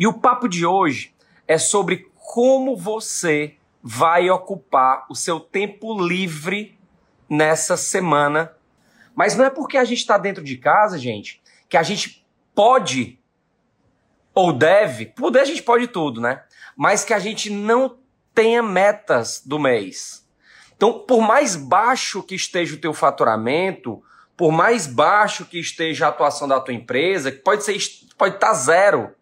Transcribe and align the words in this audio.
E 0.00 0.06
o 0.06 0.14
papo 0.14 0.48
de 0.48 0.64
hoje 0.64 1.14
é 1.46 1.58
sobre 1.58 2.10
como 2.32 2.74
você 2.74 3.56
vai 3.82 4.30
ocupar 4.30 5.04
o 5.10 5.14
seu 5.14 5.38
tempo 5.38 5.94
livre 6.02 6.78
nessa 7.28 7.76
semana. 7.76 8.50
Mas 9.14 9.36
não 9.36 9.44
é 9.44 9.50
porque 9.50 9.76
a 9.76 9.84
gente 9.84 9.98
está 9.98 10.16
dentro 10.16 10.42
de 10.42 10.56
casa, 10.56 10.98
gente, 10.98 11.42
que 11.68 11.76
a 11.76 11.82
gente 11.82 12.26
pode 12.54 13.18
ou 14.34 14.54
deve, 14.54 15.04
poder 15.04 15.40
a 15.40 15.44
gente 15.44 15.62
pode 15.62 15.86
tudo, 15.88 16.18
né? 16.18 16.44
Mas 16.74 17.04
que 17.04 17.12
a 17.12 17.18
gente 17.18 17.50
não 17.50 17.98
tenha 18.34 18.62
metas 18.62 19.42
do 19.44 19.58
mês. 19.58 20.26
Então, 20.74 21.00
por 21.00 21.20
mais 21.20 21.56
baixo 21.56 22.22
que 22.22 22.34
esteja 22.34 22.74
o 22.74 22.80
teu 22.80 22.94
faturamento, 22.94 24.02
por 24.34 24.50
mais 24.50 24.86
baixo 24.86 25.44
que 25.44 25.58
esteja 25.58 26.06
a 26.06 26.08
atuação 26.08 26.48
da 26.48 26.58
tua 26.58 26.72
empresa, 26.72 27.30
que 27.30 27.40
pode 27.40 27.64
ser 27.64 27.76
pode 28.16 28.36
estar 28.36 28.46
tá 28.46 28.54
zero. 28.54 29.14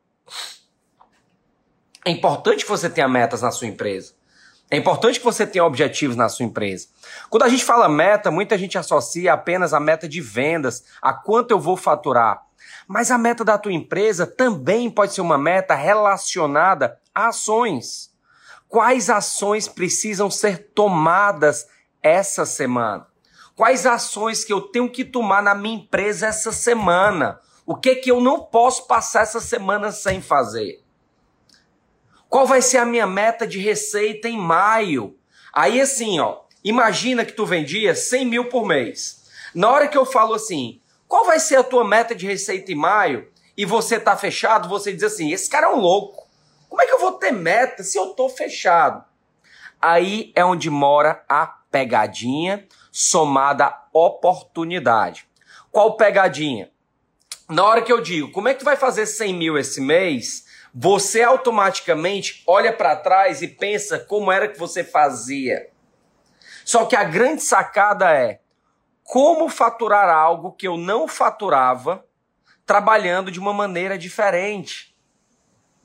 É 2.05 2.11
importante 2.11 2.65
que 2.65 2.71
você 2.71 2.89
tenha 2.89 3.09
metas 3.09 3.43
na 3.43 3.51
sua 3.51 3.67
empresa. 3.67 4.13
É 4.71 4.77
importante 4.77 5.19
que 5.19 5.25
você 5.25 5.47
tenha 5.47 5.65
objetivos 5.65 6.15
na 6.15 6.29
sua 6.29 6.45
empresa. 6.45 6.89
Quando 7.31 7.45
a 7.45 7.49
gente 7.49 7.65
fala 7.65 7.89
meta, 7.89 8.31
muita 8.31 8.59
gente 8.59 8.77
associa 8.77 9.33
apenas 9.33 9.73
a 9.73 9.81
meta 9.81 10.07
de 10.07 10.21
vendas, 10.21 10.85
a 11.01 11.13
quanto 11.13 11.53
eu 11.53 11.59
vou 11.59 11.77
faturar. 11.77 12.43
Mas 12.87 13.11
a 13.11 13.17
meta 13.17 13.45
da 13.45 13.57
tua 13.57 13.73
empresa 13.73 14.27
também 14.27 14.91
pode 14.91 15.15
ser 15.15 15.23
uma 15.23 15.39
meta 15.39 15.75
relacionada 15.75 16.99
a 17.15 17.29
ações. 17.29 18.11
Quais 18.69 19.09
ações 19.09 19.67
precisam 19.67 20.31
ser 20.31 20.71
tomadas 20.75 21.67
essa 22.03 22.45
semana? 22.45 23.07
Quais 23.57 23.87
ações 23.87 24.45
que 24.45 24.53
eu 24.53 24.61
tenho 24.61 24.91
que 24.91 25.05
tomar 25.05 25.43
na 25.43 25.55
minha 25.55 25.77
empresa 25.77 26.27
essa 26.27 26.53
semana? 26.53 27.41
O 27.65 27.75
que 27.75 27.97
que 27.97 28.11
eu 28.11 28.21
não 28.21 28.41
posso 28.41 28.87
passar 28.87 29.23
essa 29.23 29.41
semana 29.41 29.91
sem 29.91 30.21
fazer? 30.21 30.81
Qual 32.29 32.47
vai 32.47 32.61
ser 32.61 32.79
a 32.79 32.85
minha 32.85 33.07
meta 33.07 33.47
de 33.47 33.59
receita 33.59 34.29
em 34.29 34.37
maio? 34.37 35.17
Aí 35.53 35.81
assim, 35.81 36.21
ó, 36.21 36.41
imagina 36.63 37.25
que 37.25 37.33
tu 37.33 37.47
vendia 37.47 37.95
100 37.95 38.27
mil 38.27 38.45
por 38.49 38.67
mês. 38.67 39.25
Na 39.55 39.71
hora 39.71 39.89
que 39.89 39.97
eu 39.97 40.05
falo 40.05 40.35
assim, 40.35 40.81
qual 41.07 41.25
vai 41.25 41.41
ser 41.41 41.57
a 41.57 41.65
tua 41.65 41.89
meta 41.89 42.15
de 42.15 42.27
receita 42.27 42.71
em 42.71 42.75
maio? 42.75 43.29
E 43.57 43.65
você 43.65 43.99
tá 43.99 44.15
fechado, 44.17 44.69
você 44.69 44.93
diz 44.93 45.03
assim: 45.03 45.33
esse 45.33 45.49
cara 45.49 45.67
é 45.67 45.71
um 45.71 45.81
louco. 45.81 46.29
Como 46.69 46.83
é 46.83 46.87
que 46.87 46.93
eu 46.93 47.01
vou 47.01 47.13
ter 47.13 47.33
meta 47.33 47.83
se 47.83 47.99
eu 47.99 48.09
tô 48.09 48.29
fechado? 48.29 49.03
Aí 49.81 50.31
é 50.35 50.45
onde 50.45 50.69
mora 50.69 51.25
a 51.29 51.47
pegadinha 51.47 52.67
somada 52.93 53.75
oportunidade. 53.93 55.27
Qual 55.73 55.97
pegadinha? 55.97 56.71
Na 57.49 57.65
hora 57.65 57.81
que 57.81 57.93
eu 57.93 58.03
digo, 58.03 58.31
como 58.33 58.49
é 58.49 58.53
que 58.53 58.61
tu 58.61 58.65
vai 58.65 58.77
fazer 58.77 59.07
100 59.07 59.35
mil 59.35 59.57
esse 59.57 59.81
mês? 59.81 60.45
Você 60.81 61.23
automaticamente 61.23 62.45
olha 62.47 62.73
para 62.73 62.95
trás 62.95 63.43
e 63.43 63.49
pensa 63.49 63.99
como 63.99 64.31
era 64.31 64.47
que 64.47 64.57
você 64.57 64.85
fazia. 64.85 65.71
Só 66.65 66.85
que 66.85 66.95
a 66.95 67.03
grande 67.03 67.43
sacada 67.43 68.15
é, 68.15 68.39
como 69.03 69.49
faturar 69.49 70.09
algo 70.09 70.53
que 70.53 70.69
eu 70.69 70.77
não 70.77 71.09
faturava 71.09 72.07
trabalhando 72.65 73.29
de 73.29 73.41
uma 73.41 73.53
maneira 73.53 73.99
diferente. 73.99 74.95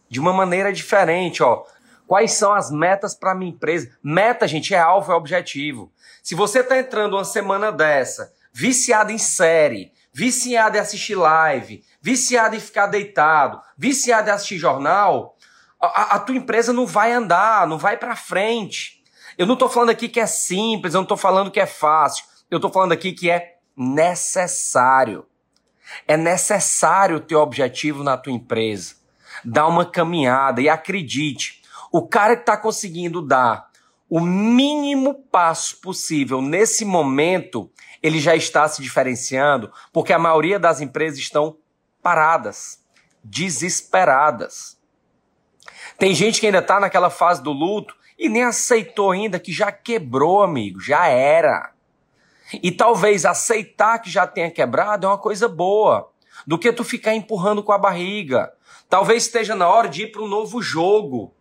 De 0.08 0.20
uma 0.20 0.32
maneira 0.32 0.72
diferente, 0.72 1.42
ó. 1.42 1.66
Quais 2.06 2.34
são 2.34 2.54
as 2.54 2.70
metas 2.70 3.16
para 3.16 3.34
minha 3.34 3.50
empresa? 3.50 3.98
Meta, 4.04 4.48
gente, 4.48 4.76
é 4.76 4.78
alvo, 4.78 5.12
é 5.12 5.16
objetivo. 5.16 5.92
Se 6.22 6.36
você 6.36 6.60
está 6.60 6.78
entrando 6.78 7.16
uma 7.16 7.26
semana 7.26 7.72
dessa, 7.72 8.32
viciado 8.54 9.12
em 9.12 9.18
série, 9.18 9.92
viciado 10.14 10.78
em 10.78 10.80
assistir 10.80 11.16
live, 11.16 11.84
viciado 12.04 12.54
em 12.54 12.60
ficar 12.60 12.88
deitado, 12.88 13.62
viciado 13.78 14.30
em 14.30 14.34
assistir 14.34 14.58
jornal, 14.58 15.38
a, 15.82 16.16
a 16.16 16.20
tua 16.20 16.36
empresa 16.36 16.74
não 16.74 16.86
vai 16.86 17.14
andar, 17.14 17.66
não 17.66 17.78
vai 17.78 17.96
para 17.96 18.14
frente. 18.14 19.02
Eu 19.38 19.48
não 19.48 19.54
estou 19.54 19.70
falando 19.70 19.92
aqui 19.92 20.10
que 20.10 20.20
é 20.20 20.26
simples, 20.26 20.94
eu 20.94 20.98
não 20.98 21.04
estou 21.04 21.16
falando 21.16 21.50
que 21.50 21.62
é 21.62 21.66
fácil. 21.66 22.26
Eu 22.52 22.58
estou 22.58 22.70
falando 22.70 22.92
aqui 22.92 23.14
que 23.14 23.32
é 23.32 23.56
necessário. 23.76 25.26
É 26.06 26.18
necessário 26.18 27.22
ter 27.22 27.38
objetivo 27.38 28.04
na 28.04 28.18
tua 28.18 28.34
empresa. 28.34 28.96
Dar 29.44 29.68
uma 29.68 29.86
caminhada 29.86 30.62
e 30.62 30.68
acredite, 30.68 31.62
o 31.90 32.06
cara 32.06 32.36
que 32.36 32.42
está 32.42 32.58
conseguindo 32.58 33.22
dar 33.22 33.70
o 34.10 34.20
mínimo 34.20 35.16
passo 35.32 35.80
possível 35.80 36.42
nesse 36.42 36.84
momento, 36.84 37.72
ele 38.02 38.20
já 38.20 38.36
está 38.36 38.68
se 38.68 38.82
diferenciando, 38.82 39.72
porque 39.92 40.12
a 40.12 40.20
maioria 40.20 40.60
das 40.60 40.82
empresas 40.82 41.18
estão 41.18 41.58
paradas, 42.04 42.84
desesperadas. 43.24 44.78
Tem 45.98 46.14
gente 46.14 46.40
que 46.40 46.46
ainda 46.46 46.60
está 46.60 46.80
naquela 46.80 47.10
fase 47.10 47.42
do 47.42 47.52
luto 47.52 47.96
e 48.20 48.28
nem 48.28 48.44
aceitou 48.44 49.12
ainda 49.12 49.40
que 49.40 49.54
já 49.54 49.72
quebrou, 49.72 50.44
amigo, 50.44 50.82
já 50.82 51.08
era. 51.08 51.72
E 52.62 52.72
talvez 52.72 53.26
aceitar 53.26 54.00
que 54.00 54.10
já 54.10 54.28
tenha 54.28 54.52
quebrado 54.52 55.08
é 55.08 55.10
uma 55.10 55.18
coisa 55.18 55.48
boa, 55.48 56.12
do 56.46 56.60
que 56.60 56.74
tu 56.74 56.84
ficar 56.84 57.16
empurrando 57.16 57.64
com 57.64 57.72
a 57.72 57.78
barriga. 57.78 58.52
Talvez 58.90 59.24
esteja 59.24 59.56
na 59.56 59.68
hora 59.68 59.88
de 59.88 60.04
ir 60.04 60.12
para 60.12 60.22
um 60.22 60.28
novo 60.28 60.62
jogo, 60.62 61.34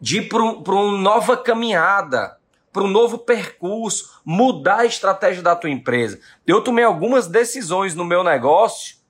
de 0.00 0.18
ir 0.18 0.28
para 0.28 0.42
um, 0.42 0.62
uma 0.62 0.98
nova 0.98 1.36
caminhada, 1.36 2.36
para 2.72 2.82
um 2.82 2.88
novo 2.88 3.18
percurso, 3.18 4.20
mudar 4.24 4.80
a 4.80 4.86
estratégia 4.86 5.42
da 5.42 5.54
tua 5.54 5.70
empresa. 5.70 6.18
Eu 6.46 6.64
tomei 6.64 6.82
algumas 6.82 7.26
decisões 7.26 7.94
no 7.94 8.04
meu 8.04 8.24
negócio 8.24 9.01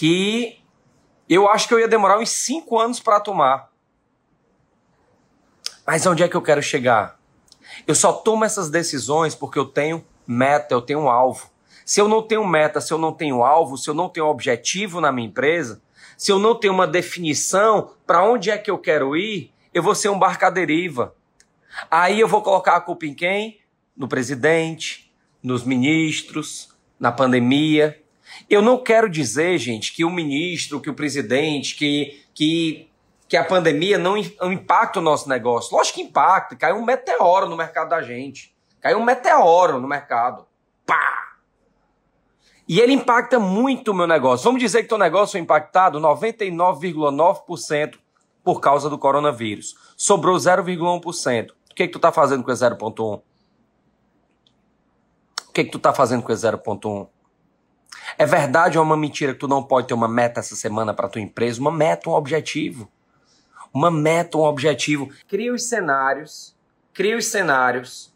que 0.00 0.58
eu 1.28 1.46
acho 1.46 1.68
que 1.68 1.74
eu 1.74 1.78
ia 1.78 1.86
demorar 1.86 2.18
uns 2.18 2.30
cinco 2.30 2.78
anos 2.78 3.00
para 3.00 3.20
tomar. 3.20 3.70
Mas 5.86 6.06
onde 6.06 6.22
é 6.22 6.28
que 6.28 6.34
eu 6.34 6.40
quero 6.40 6.62
chegar? 6.62 7.20
Eu 7.86 7.94
só 7.94 8.10
tomo 8.10 8.46
essas 8.46 8.70
decisões 8.70 9.34
porque 9.34 9.58
eu 9.58 9.66
tenho 9.66 10.02
meta, 10.26 10.72
eu 10.72 10.80
tenho 10.80 11.00
um 11.00 11.10
alvo. 11.10 11.50
Se 11.84 12.00
eu 12.00 12.08
não 12.08 12.22
tenho 12.22 12.46
meta, 12.46 12.80
se 12.80 12.90
eu 12.90 12.96
não 12.96 13.12
tenho 13.12 13.44
alvo, 13.44 13.76
se 13.76 13.90
eu 13.90 13.94
não 13.94 14.08
tenho 14.08 14.24
objetivo 14.24 15.02
na 15.02 15.12
minha 15.12 15.28
empresa, 15.28 15.82
se 16.16 16.32
eu 16.32 16.38
não 16.38 16.54
tenho 16.54 16.72
uma 16.72 16.86
definição 16.86 17.90
para 18.06 18.24
onde 18.24 18.50
é 18.50 18.56
que 18.56 18.70
eu 18.70 18.78
quero 18.78 19.14
ir, 19.14 19.52
eu 19.74 19.82
vou 19.82 19.94
ser 19.94 20.08
um 20.08 20.18
barco 20.18 20.46
à 20.46 20.48
deriva. 20.48 21.14
Aí 21.90 22.20
eu 22.20 22.26
vou 22.26 22.40
colocar 22.40 22.74
a 22.74 22.80
culpa 22.80 23.04
em 23.04 23.12
quem? 23.12 23.60
No 23.94 24.08
presidente, 24.08 25.12
nos 25.42 25.62
ministros, 25.62 26.74
na 26.98 27.12
pandemia. 27.12 28.02
Eu 28.48 28.62
não 28.62 28.82
quero 28.82 29.08
dizer, 29.08 29.58
gente, 29.58 29.92
que 29.92 30.04
o 30.04 30.10
ministro, 30.10 30.80
que 30.80 30.90
o 30.90 30.94
presidente, 30.94 31.76
que, 31.76 32.24
que 32.34 32.90
que 33.30 33.36
a 33.36 33.44
pandemia 33.44 33.96
não 33.96 34.16
impacta 34.16 34.98
o 34.98 35.02
nosso 35.02 35.28
negócio. 35.28 35.76
Lógico 35.76 35.98
que 35.98 36.02
impacta. 36.02 36.56
Caiu 36.56 36.74
um 36.74 36.84
meteoro 36.84 37.48
no 37.48 37.56
mercado 37.56 37.90
da 37.90 38.02
gente. 38.02 38.52
Caiu 38.80 38.98
um 38.98 39.04
meteoro 39.04 39.78
no 39.78 39.86
mercado. 39.86 40.44
Pá! 40.84 41.36
E 42.66 42.80
ele 42.80 42.92
impacta 42.92 43.38
muito 43.38 43.92
o 43.92 43.94
meu 43.94 44.08
negócio. 44.08 44.42
Vamos 44.42 44.60
dizer 44.60 44.82
que 44.82 44.88
teu 44.88 44.98
negócio 44.98 45.34
foi 45.34 45.40
impactado 45.40 46.00
99,9% 46.00 48.00
por 48.42 48.60
causa 48.60 48.90
do 48.90 48.98
coronavírus. 48.98 49.76
Sobrou 49.96 50.36
0,1%. 50.36 51.50
O 51.50 51.54
que, 51.72 51.86
que 51.86 51.92
tu 51.92 51.98
está 51.98 52.10
fazendo 52.10 52.42
com 52.42 52.50
esse 52.50 52.64
0,1%? 52.64 53.22
O 55.48 55.52
que, 55.52 55.64
que 55.64 55.70
tu 55.70 55.78
está 55.78 55.92
fazendo 55.92 56.24
com 56.24 56.32
esse 56.32 56.44
0,1%? 56.44 57.08
É 58.18 58.26
verdade 58.26 58.78
ou 58.78 58.84
é 58.84 58.86
uma 58.86 58.96
mentira 58.96 59.32
que 59.32 59.40
tu 59.40 59.48
não 59.48 59.62
pode 59.62 59.86
ter 59.86 59.94
uma 59.94 60.08
meta 60.08 60.40
essa 60.40 60.54
semana 60.54 60.94
para 60.94 61.08
tua 61.08 61.20
empresa? 61.20 61.60
Uma 61.60 61.72
meta, 61.72 62.10
um 62.10 62.12
objetivo 62.12 62.90
uma 63.72 63.90
meta, 63.90 64.36
um 64.36 64.42
objetivo. 64.42 65.08
Cria 65.28 65.52
os 65.52 65.68
cenários, 65.68 66.54
cria 66.92 67.16
os 67.16 67.26
cenários. 67.26 68.12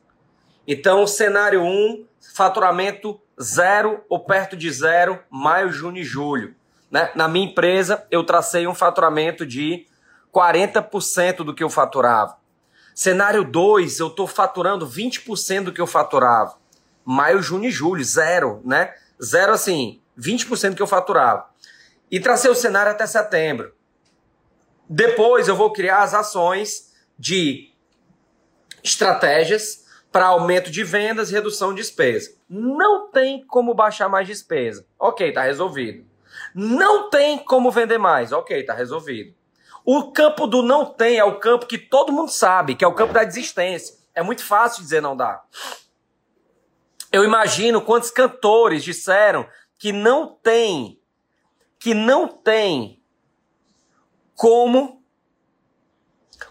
Então, 0.67 1.07
cenário 1.07 1.63
1, 1.63 1.67
um, 1.67 2.07
faturamento 2.35 3.21
zero 3.41 4.03
ou 4.09 4.21
perto 4.21 4.57
de 4.57 4.71
zero, 4.71 5.21
maio, 5.31 5.71
junho 5.71 5.99
e 5.99 6.05
julho. 6.05 6.55
Né? 6.91 7.11
Na 7.15 7.29
minha 7.29 7.47
empresa, 7.47 8.07
eu 8.11 8.25
tracei 8.25 8.67
um 8.67 8.75
faturamento 8.75 9.47
de 9.47 9.87
40% 10.33 11.39
do 11.39 11.55
que 11.55 11.63
eu 11.63 11.71
faturava. 11.71 12.37
Cenário 12.95 13.45
2, 13.45 13.99
eu 13.99 14.07
estou 14.07 14.27
faturando 14.27 14.87
20% 14.87 15.65
do 15.65 15.73
que 15.73 15.81
eu 15.81 15.87
faturava. 15.87 16.57
Maio, 17.05 17.43
junho 17.43 17.67
e 17.67 17.71
julho, 17.71 18.03
zero, 18.03 18.63
né? 18.65 18.95
Zero 19.23 19.53
assim, 19.53 20.01
20% 20.19 20.71
do 20.71 20.77
que 20.77 20.83
eu 20.83 20.87
faturava. 20.87 21.47
E 22.11 22.21
tracei 22.21 22.51
o 22.51 22.55
cenário 22.55 22.93
até 22.93 23.07
setembro. 23.07 23.75
Depois 24.89 25.49
eu 25.49 25.57
vou 25.57 25.73
criar 25.73 26.03
as 26.03 26.15
ações 26.15 26.93
de 27.19 27.73
estratégias 28.83 29.85
para 30.13 30.27
aumento 30.27 30.71
de 30.71 30.85
vendas 30.85 31.31
e 31.31 31.35
redução 31.35 31.71
de 31.75 31.81
despesa. 31.81 32.37
Não 32.49 33.11
tem 33.11 33.45
como 33.47 33.75
baixar 33.75 34.09
mais 34.09 34.29
despesa. 34.29 34.87
Ok, 34.99 35.33
tá 35.33 35.43
resolvido. 35.43 36.07
Não 36.55 37.11
tem 37.11 37.39
como 37.39 37.71
vender 37.71 37.99
mais. 37.99 38.31
Ok, 38.31 38.63
tá 38.63 38.75
resolvido. 38.75 39.35
O 39.85 40.13
campo 40.13 40.47
do 40.47 40.63
não 40.63 40.87
tem 40.87 41.19
é 41.19 41.25
o 41.25 41.39
campo 41.39 41.67
que 41.67 41.79
todo 41.79 42.13
mundo 42.13 42.31
sabe, 42.31 42.75
que 42.75 42.85
é 42.85 42.89
o 42.89 42.95
campo 42.95 43.13
da 43.13 43.25
desistência. 43.25 43.97
É 44.15 44.23
muito 44.23 44.45
fácil 44.45 44.83
dizer 44.83 45.01
não 45.01 45.17
dá. 45.17 45.43
Eu 47.15 47.23
imagino 47.23 47.81
quantos 47.81 48.11
cantores 48.11 48.83
disseram 48.83 49.47
que 49.79 49.93
não 49.93 50.27
tem, 50.27 51.01
que 51.79 51.95
não 51.95 52.27
tem 52.27 53.01
como. 54.35 55.01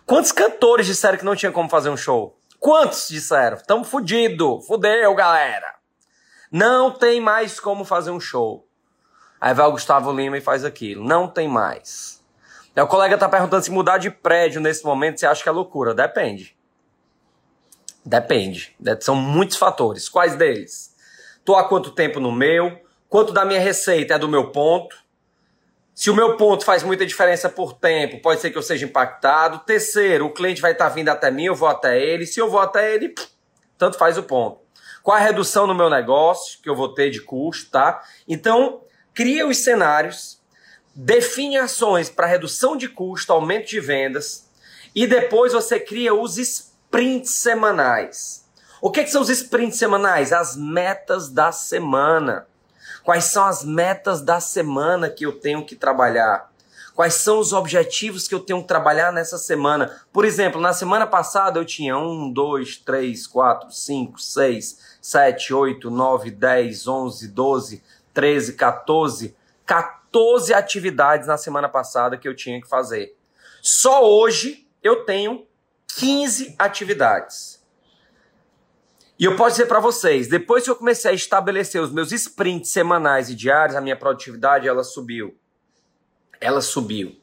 Quantos 0.05 0.31
cantores 0.31 0.85
disseram 0.85 1.17
que 1.17 1.25
não 1.25 1.35
tinha 1.35 1.51
como 1.51 1.67
fazer 1.67 1.89
um 1.89 1.97
show? 1.97 2.39
Quantos 2.61 3.09
disseram? 3.09 3.57
Tamo 3.57 3.83
fudido, 3.83 4.61
fudeu, 4.61 5.13
galera. 5.13 5.75
Não 6.49 6.91
tem 6.91 7.19
mais 7.19 7.59
como 7.59 7.83
fazer 7.83 8.11
um 8.11 8.19
show. 8.21 8.65
Aí 9.41 9.53
vai 9.53 9.65
o 9.65 9.71
Gustavo 9.73 10.13
Lima 10.13 10.37
e 10.37 10.41
faz 10.41 10.63
aquilo. 10.63 11.03
Não 11.03 11.27
tem 11.27 11.45
mais. 11.45 12.23
Aí 12.73 12.81
o 12.81 12.87
colega 12.87 13.17
tá 13.17 13.27
perguntando 13.27 13.65
se 13.65 13.69
mudar 13.69 13.97
de 13.97 14.09
prédio 14.09 14.61
nesse 14.61 14.85
momento, 14.85 15.19
você 15.19 15.25
acha 15.25 15.43
que 15.43 15.49
é 15.49 15.51
loucura? 15.51 15.93
Depende. 15.93 16.52
Depende. 18.05 18.75
São 19.01 19.15
muitos 19.15 19.57
fatores. 19.57 20.09
Quais 20.09 20.35
deles? 20.35 20.93
Tô 21.45 21.55
há 21.55 21.67
quanto 21.67 21.91
tempo 21.91 22.19
no 22.19 22.31
meu? 22.31 22.81
Quanto 23.07 23.31
da 23.31 23.45
minha 23.45 23.59
receita 23.59 24.15
é 24.15 24.19
do 24.19 24.27
meu 24.27 24.51
ponto? 24.51 24.95
Se 25.95 26.09
o 26.09 26.15
meu 26.15 26.35
ponto 26.37 26.65
faz 26.65 26.81
muita 26.81 27.05
diferença 27.05 27.47
por 27.47 27.73
tempo, 27.73 28.19
pode 28.19 28.41
ser 28.41 28.49
que 28.49 28.57
eu 28.57 28.63
seja 28.63 28.85
impactado. 28.85 29.59
Terceiro, 29.59 30.25
o 30.25 30.33
cliente 30.33 30.61
vai 30.61 30.71
estar 30.71 30.89
tá 30.89 30.93
vindo 30.95 31.09
até 31.09 31.29
mim, 31.29 31.45
eu 31.45 31.55
vou 31.55 31.69
até 31.69 32.01
ele. 32.01 32.25
Se 32.25 32.39
eu 32.39 32.49
vou 32.49 32.59
até 32.59 32.95
ele, 32.95 33.13
tanto 33.77 33.97
faz 33.97 34.17
o 34.17 34.23
ponto. 34.23 34.59
Qual 35.03 35.15
a 35.15 35.19
redução 35.19 35.67
no 35.67 35.75
meu 35.75 35.89
negócio 35.89 36.59
que 36.61 36.69
eu 36.69 36.75
vou 36.75 36.93
ter 36.93 37.09
de 37.09 37.21
custo, 37.21 37.69
tá? 37.69 38.01
Então, 38.27 38.81
cria 39.13 39.45
os 39.45 39.57
cenários, 39.57 40.41
define 40.95 41.57
ações 41.57 42.09
para 42.09 42.25
redução 42.25 42.75
de 42.75 42.87
custo, 42.87 43.31
aumento 43.31 43.67
de 43.67 43.79
vendas 43.79 44.49
e 44.95 45.05
depois 45.05 45.53
você 45.53 45.79
cria 45.79 46.13
os 46.13 46.37
sprints 46.93 47.31
semanais. 47.31 48.45
O 48.79 48.91
que, 48.91 49.03
que 49.03 49.09
são 49.09 49.23
os 49.23 49.29
sprints 49.29 49.79
semanais? 49.79 50.31
As 50.31 50.55
metas 50.55 51.27
da 51.27 51.51
semana. 51.51 52.45
Quais 53.03 53.25
são 53.25 53.45
as 53.45 53.65
metas 53.65 54.21
da 54.21 54.39
semana 54.39 55.09
que 55.09 55.25
eu 55.25 55.39
tenho 55.39 55.65
que 55.65 55.75
trabalhar? 55.75 56.51
Quais 56.93 57.15
são 57.15 57.39
os 57.39 57.51
objetivos 57.51 58.27
que 58.27 58.35
eu 58.35 58.39
tenho 58.39 58.61
que 58.61 58.67
trabalhar 58.67 59.11
nessa 59.11 59.39
semana? 59.39 59.91
Por 60.11 60.23
exemplo, 60.23 60.61
na 60.61 60.71
semana 60.71 61.07
passada 61.07 61.59
eu 61.59 61.65
tinha 61.65 61.97
1, 61.97 62.31
2, 62.31 62.77
3, 62.77 63.25
4, 63.25 63.71
5, 63.71 64.21
6, 64.21 64.97
7, 65.01 65.51
8, 65.51 65.89
9, 65.89 66.29
10, 66.29 66.87
11, 66.87 67.27
12, 67.29 67.83
13, 68.13 68.53
14. 68.53 69.35
14 69.65 70.53
atividades 70.53 71.25
na 71.25 71.37
semana 71.37 71.67
passada 71.67 72.17
que 72.17 72.27
eu 72.27 72.35
tinha 72.35 72.61
que 72.61 72.69
fazer. 72.69 73.17
Só 73.63 74.07
hoje 74.07 74.67
eu 74.83 75.05
tenho 75.05 75.47
15 75.95 76.55
atividades. 76.57 77.61
E 79.17 79.25
eu 79.25 79.35
posso 79.35 79.51
dizer 79.51 79.67
para 79.67 79.79
vocês, 79.79 80.27
depois 80.27 80.63
que 80.63 80.69
eu 80.69 80.75
comecei 80.75 81.11
a 81.11 81.13
estabelecer 81.13 81.81
os 81.81 81.91
meus 81.91 82.11
sprints 82.11 82.71
semanais 82.71 83.29
e 83.29 83.35
diários, 83.35 83.75
a 83.75 83.81
minha 83.81 83.95
produtividade 83.95 84.67
ela 84.67 84.83
subiu. 84.83 85.37
Ela 86.41 86.61
subiu. 86.61 87.15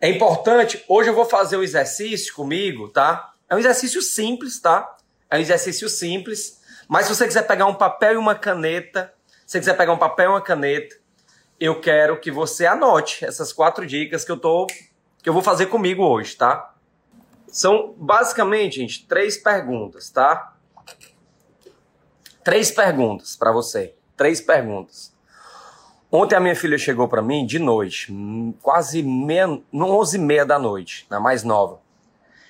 É 0.00 0.08
importante, 0.08 0.82
hoje 0.88 1.10
eu 1.10 1.14
vou 1.14 1.26
fazer 1.26 1.56
um 1.56 1.62
exercício 1.62 2.34
comigo, 2.34 2.88
tá? 2.88 3.34
É 3.48 3.54
um 3.54 3.58
exercício 3.58 4.00
simples, 4.00 4.58
tá? 4.60 4.96
É 5.28 5.36
um 5.36 5.40
exercício 5.40 5.88
simples, 5.88 6.60
mas 6.88 7.06
se 7.06 7.14
você 7.14 7.26
quiser 7.26 7.46
pegar 7.46 7.66
um 7.66 7.74
papel 7.74 8.14
e 8.14 8.16
uma 8.16 8.34
caneta, 8.34 9.12
se 9.44 9.52
você 9.52 9.58
quiser 9.58 9.76
pegar 9.76 9.92
um 9.92 9.98
papel 9.98 10.30
e 10.30 10.34
uma 10.34 10.40
caneta, 10.40 10.96
eu 11.58 11.80
quero 11.80 12.18
que 12.18 12.30
você 12.30 12.66
anote 12.66 13.24
essas 13.24 13.52
quatro 13.52 13.86
dicas 13.86 14.24
que 14.24 14.32
eu 14.32 14.38
tô 14.38 14.66
que 15.22 15.28
eu 15.28 15.34
vou 15.34 15.42
fazer 15.42 15.66
comigo 15.66 16.02
hoje, 16.02 16.34
tá? 16.34 16.74
São 17.50 17.94
basicamente, 17.96 18.76
gente, 18.76 19.06
três 19.06 19.36
perguntas, 19.36 20.10
tá? 20.10 20.54
Três 22.44 22.70
perguntas 22.70 23.36
para 23.36 23.52
você. 23.52 23.94
Três 24.16 24.40
perguntas. 24.40 25.14
Ontem 26.12 26.34
a 26.34 26.40
minha 26.40 26.56
filha 26.56 26.76
chegou 26.76 27.06
para 27.06 27.22
mim 27.22 27.46
de 27.46 27.58
noite, 27.58 28.12
quase 28.60 29.02
meia, 29.02 29.46
11 29.72 30.16
e 30.16 30.20
meia 30.20 30.44
da 30.44 30.58
noite, 30.58 31.06
na 31.08 31.20
mais 31.20 31.44
nova. 31.44 31.80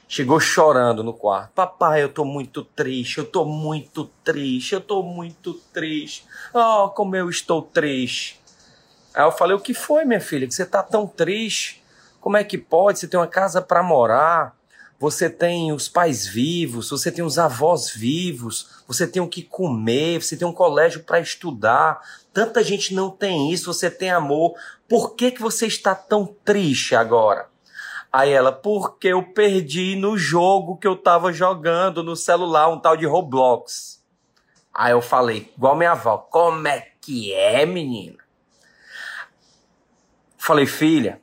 Chegou 0.09 0.41
chorando 0.41 1.05
no 1.05 1.13
quarto. 1.13 1.53
Papai, 1.53 2.03
eu 2.03 2.09
tô 2.09 2.25
muito 2.25 2.65
triste, 2.65 3.19
eu 3.19 3.25
tô 3.25 3.45
muito 3.45 4.07
triste, 4.25 4.75
eu 4.75 4.81
tô 4.81 5.03
muito 5.03 5.55
triste. 5.73 6.27
Oh, 6.53 6.89
como 6.89 7.15
eu 7.15 7.29
estou 7.29 7.63
triste. 7.63 8.41
Aí 9.15 9.23
eu 9.23 9.31
falei, 9.31 9.55
o 9.55 9.61
que 9.61 9.75
foi, 9.75 10.05
minha 10.05 10.21
filha? 10.21 10.47
Que 10.47 10.55
você 10.55 10.65
tá 10.65 10.83
tão 10.83 11.07
triste? 11.07 11.83
Como 12.21 12.37
é 12.37 12.43
que 12.43 12.59
pode? 12.59 12.99
Você 12.99 13.07
tem 13.07 13.21
uma 13.21 13.27
casa 13.27 13.61
para 13.63 13.83
morar, 13.83 14.57
você 15.01 15.31
tem 15.31 15.73
os 15.73 15.89
pais 15.89 16.27
vivos, 16.27 16.91
você 16.91 17.11
tem 17.11 17.25
os 17.25 17.39
avós 17.39 17.91
vivos, 17.91 18.85
você 18.87 19.07
tem 19.07 19.23
o 19.23 19.29
que 19.29 19.43
comer, 19.43 20.23
você 20.23 20.37
tem 20.37 20.47
um 20.47 20.53
colégio 20.53 21.03
para 21.05 21.19
estudar. 21.19 22.03
Tanta 22.35 22.63
gente 22.63 22.95
não 22.95 23.09
tem 23.09 23.51
isso, 23.51 23.73
você 23.73 23.91
tem 23.91 24.11
amor. 24.11 24.53
Por 24.87 25.15
que, 25.15 25.31
que 25.31 25.41
você 25.41 25.67
está 25.67 25.95
tão 25.95 26.27
triste 26.45 26.95
agora? 26.95 27.49
Aí 28.13 28.31
ela, 28.31 28.53
porque 28.53 29.09
eu 29.09 29.23
perdi 29.23 29.97
no 29.97 30.19
jogo 30.19 30.77
que 30.77 30.87
eu 30.87 30.97
tava 30.97 31.33
jogando 31.33 32.03
no 32.03 32.15
celular, 32.15 32.69
um 32.69 32.79
tal 32.79 32.95
de 32.95 33.07
Roblox. 33.07 34.05
Aí 34.75 34.93
eu 34.93 35.01
falei, 35.01 35.51
igual 35.57 35.77
minha 35.77 35.93
avó, 35.93 36.19
como 36.19 36.69
é 36.69 36.89
que 37.01 37.33
é, 37.33 37.65
menina? 37.65 38.19
Falei, 40.37 40.67
filha, 40.67 41.23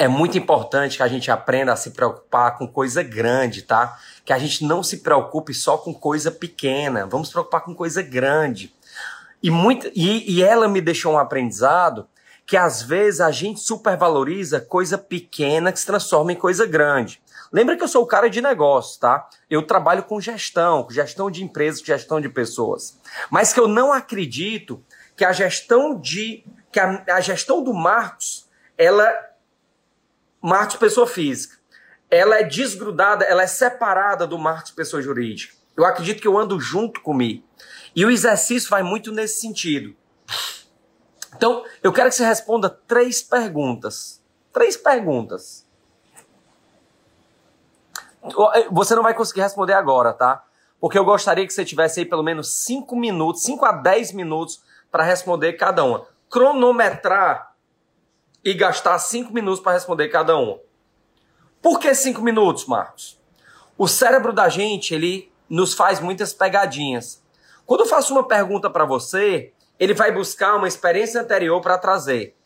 é 0.00 0.08
muito 0.08 0.38
importante 0.38 0.96
que 0.96 1.02
a 1.02 1.08
gente 1.08 1.30
aprenda 1.30 1.74
a 1.74 1.76
se 1.76 1.90
preocupar 1.90 2.56
com 2.56 2.66
coisa 2.66 3.02
grande, 3.02 3.60
tá? 3.60 3.98
Que 4.24 4.32
a 4.32 4.38
gente 4.38 4.64
não 4.64 4.82
se 4.82 5.00
preocupe 5.00 5.52
só 5.52 5.76
com 5.76 5.92
coisa 5.92 6.30
pequena. 6.30 7.04
Vamos 7.04 7.28
preocupar 7.28 7.60
com 7.60 7.74
coisa 7.74 8.00
grande. 8.00 8.74
E, 9.42 9.50
muito, 9.50 9.90
e, 9.94 10.36
e 10.36 10.42
ela 10.42 10.66
me 10.66 10.80
deixou 10.80 11.12
um 11.12 11.18
aprendizado 11.18 12.08
que 12.46 12.56
às 12.56 12.80
vezes 12.80 13.20
a 13.20 13.30
gente 13.30 13.60
supervaloriza 13.60 14.58
coisa 14.58 14.96
pequena 14.96 15.70
que 15.70 15.78
se 15.78 15.86
transforma 15.86 16.32
em 16.32 16.36
coisa 16.36 16.64
grande. 16.64 17.20
Lembra 17.52 17.76
que 17.76 17.84
eu 17.84 17.88
sou 17.88 18.02
o 18.02 18.06
cara 18.06 18.30
de 18.30 18.40
negócio, 18.40 18.98
tá? 18.98 19.28
Eu 19.50 19.66
trabalho 19.66 20.04
com 20.04 20.18
gestão, 20.18 20.82
com 20.82 20.92
gestão 20.92 21.30
de 21.30 21.44
empresas, 21.44 21.78
com 21.78 21.86
gestão 21.86 22.22
de 22.22 22.30
pessoas. 22.30 22.98
Mas 23.28 23.52
que 23.52 23.60
eu 23.60 23.68
não 23.68 23.92
acredito 23.92 24.82
que 25.14 25.26
a 25.26 25.32
gestão 25.32 26.00
de 26.00 26.42
que 26.72 26.80
a, 26.80 27.04
a 27.10 27.20
gestão 27.20 27.62
do 27.62 27.74
Marcos, 27.74 28.48
ela 28.78 29.29
Marcos 30.40 30.76
pessoa 30.76 31.06
física. 31.06 31.58
Ela 32.10 32.38
é 32.38 32.42
desgrudada, 32.42 33.24
ela 33.24 33.42
é 33.42 33.46
separada 33.46 34.26
do 34.26 34.38
Marcos 34.38 34.70
pessoa 34.70 35.00
jurídica. 35.00 35.54
Eu 35.76 35.84
acredito 35.84 36.20
que 36.20 36.26
eu 36.26 36.36
ando 36.36 36.58
junto 36.58 37.00
comigo. 37.00 37.44
E 37.94 38.04
o 38.04 38.10
exercício 38.10 38.68
vai 38.68 38.82
muito 38.82 39.12
nesse 39.12 39.40
sentido. 39.40 39.94
Então, 41.36 41.64
eu 41.82 41.92
quero 41.92 42.08
que 42.08 42.16
você 42.16 42.24
responda 42.24 42.68
três 42.68 43.22
perguntas. 43.22 44.20
Três 44.52 44.76
perguntas. 44.76 45.66
Você 48.70 48.94
não 48.94 49.02
vai 49.02 49.14
conseguir 49.14 49.40
responder 49.40 49.72
agora, 49.72 50.12
tá? 50.12 50.44
Porque 50.80 50.98
eu 50.98 51.04
gostaria 51.04 51.46
que 51.46 51.52
você 51.52 51.64
tivesse 51.64 52.00
aí 52.00 52.06
pelo 52.06 52.22
menos 52.22 52.64
cinco 52.64 52.96
minutos, 52.96 53.42
cinco 53.42 53.64
a 53.64 53.72
dez 53.72 54.12
minutos 54.12 54.62
para 54.90 55.04
responder 55.04 55.54
cada 55.54 55.84
uma. 55.84 56.06
Cronometrar 56.28 57.49
e 58.44 58.54
gastar 58.54 58.98
cinco 58.98 59.32
minutos 59.32 59.60
para 59.60 59.72
responder 59.72 60.08
cada 60.08 60.36
um. 60.36 60.58
Por 61.60 61.78
que 61.78 61.94
cinco 61.94 62.22
minutos, 62.22 62.66
Marcos? 62.66 63.20
O 63.76 63.86
cérebro 63.86 64.32
da 64.32 64.48
gente, 64.48 64.94
ele 64.94 65.30
nos 65.48 65.74
faz 65.74 66.00
muitas 66.00 66.32
pegadinhas. 66.32 67.22
Quando 67.66 67.80
eu 67.80 67.86
faço 67.86 68.12
uma 68.12 68.26
pergunta 68.26 68.70
para 68.70 68.84
você, 68.84 69.52
ele 69.78 69.94
vai 69.94 70.12
buscar 70.12 70.56
uma 70.56 70.68
experiência 70.68 71.20
anterior 71.20 71.60
para 71.60 71.78
trazer, 71.78 72.36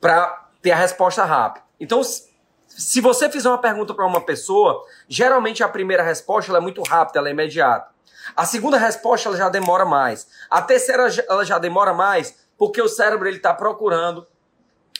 para 0.00 0.48
ter 0.62 0.72
a 0.72 0.76
resposta 0.76 1.24
rápida. 1.24 1.64
Então, 1.78 2.02
se 2.02 3.00
você 3.00 3.30
fizer 3.30 3.48
uma 3.48 3.58
pergunta 3.58 3.94
para 3.94 4.06
uma 4.06 4.20
pessoa, 4.20 4.84
geralmente 5.08 5.62
a 5.62 5.68
primeira 5.68 6.02
resposta 6.02 6.54
é 6.56 6.60
muito 6.60 6.82
rápida, 6.82 7.18
ela 7.18 7.28
é 7.28 7.32
imediata. 7.32 7.90
A 8.36 8.44
segunda 8.44 8.76
resposta 8.76 9.28
ela 9.28 9.36
já 9.36 9.48
demora 9.48 9.84
mais. 9.84 10.28
A 10.48 10.62
terceira 10.62 11.08
ela 11.28 11.44
já 11.44 11.58
demora 11.58 11.92
mais 11.92 12.38
porque 12.56 12.80
o 12.80 12.88
cérebro 12.88 13.26
ele 13.26 13.38
está 13.38 13.54
procurando 13.54 14.26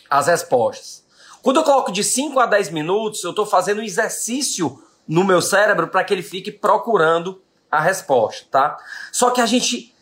as 0.08 0.26
respostas. 0.26 1.04
Quando 1.42 1.56
eu 1.56 1.64
coloco 1.64 1.90
de 1.90 2.04
5 2.04 2.38
a 2.38 2.46
10 2.46 2.70
minutos, 2.70 3.24
eu 3.24 3.30
estou 3.30 3.46
fazendo 3.46 3.80
um 3.80 3.84
exercício 3.84 4.82
no 5.08 5.24
meu 5.24 5.40
cérebro 5.40 5.88
para 5.88 6.04
que 6.04 6.14
ele 6.14 6.22
fique 6.22 6.52
procurando 6.52 7.42
a 7.70 7.80
resposta, 7.80 8.46
tá? 8.50 8.76
Só 9.10 9.30
que 9.30 9.40
a 9.40 9.46
gente 9.46 9.94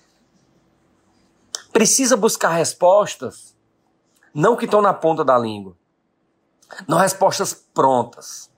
precisa 1.73 2.17
buscar 2.17 2.51
respostas 2.51 3.57
não 4.35 4.57
que 4.57 4.67
estão 4.67 4.81
na 4.81 4.95
ponta 4.95 5.25
da 5.25 5.39
língua. 5.39 5.77
Não 6.87 6.99
respostas 6.99 7.55
prontas. 7.55 8.51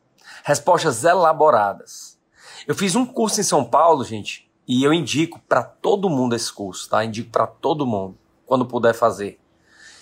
Respostas 0.45 1.05
elaboradas. 1.05 2.19
Eu 2.67 2.75
fiz 2.75 2.95
um 2.95 3.07
curso 3.07 3.41
em 3.41 3.45
São 3.45 3.65
Paulo, 3.65 4.05
gente, 4.05 4.51
e 4.67 4.85
eu 4.85 4.93
indico 4.93 5.41
para 5.49 5.63
todo 5.63 6.11
mundo 6.11 6.35
esse 6.35 6.53
curso, 6.53 6.89
tá? 6.89 7.05
Indico 7.05 7.31
para 7.31 7.47
todo 7.47 7.87
mundo, 7.87 8.19
quando 8.47 8.67
puder 8.67 8.95
fazer. 8.95 9.41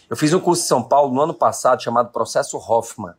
Eu 0.08 0.16
fiz 0.16 0.32
um 0.32 0.40
curso 0.40 0.62
em 0.62 0.66
São 0.66 0.82
Paulo 0.82 1.14
no 1.14 1.20
ano 1.20 1.34
passado 1.34 1.82
chamado 1.82 2.10
Processo 2.10 2.56
Hoffman. 2.56 3.14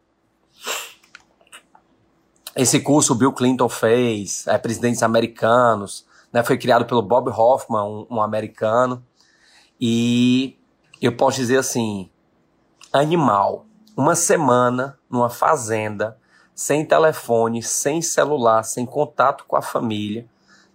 Esse 2.55 2.79
curso 2.79 3.13
o 3.13 3.15
Bill 3.15 3.31
Clinton 3.31 3.69
fez, 3.69 4.47
é, 4.47 4.57
presidentes 4.57 5.03
americanos, 5.03 6.05
né, 6.33 6.43
foi 6.43 6.57
criado 6.57 6.85
pelo 6.85 7.01
Bob 7.01 7.29
Hoffman, 7.29 7.81
um, 7.81 8.15
um 8.15 8.21
americano. 8.21 9.05
E 9.79 10.57
eu 11.01 11.15
posso 11.15 11.37
dizer 11.37 11.57
assim, 11.57 12.09
animal, 12.91 13.65
uma 13.95 14.15
semana 14.15 14.97
numa 15.09 15.29
fazenda, 15.29 16.17
sem 16.55 16.83
telefone, 16.85 17.61
sem 17.61 18.01
celular, 18.01 18.63
sem 18.63 18.85
contato 18.85 19.45
com 19.47 19.55
a 19.55 19.61
família, 19.61 20.27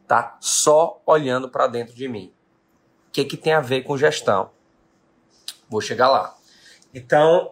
tá? 0.07 0.37
Só 0.41 1.03
olhando 1.05 1.49
para 1.49 1.67
dentro 1.67 1.95
de 1.95 2.09
mim. 2.09 2.33
O 3.09 3.11
que 3.13 3.25
que 3.25 3.37
tem 3.37 3.53
a 3.53 3.61
ver 3.61 3.83
com 3.83 3.97
gestão? 3.97 4.51
Vou 5.75 5.81
chegar 5.81 6.09
lá. 6.09 6.37
Então, 6.95 7.51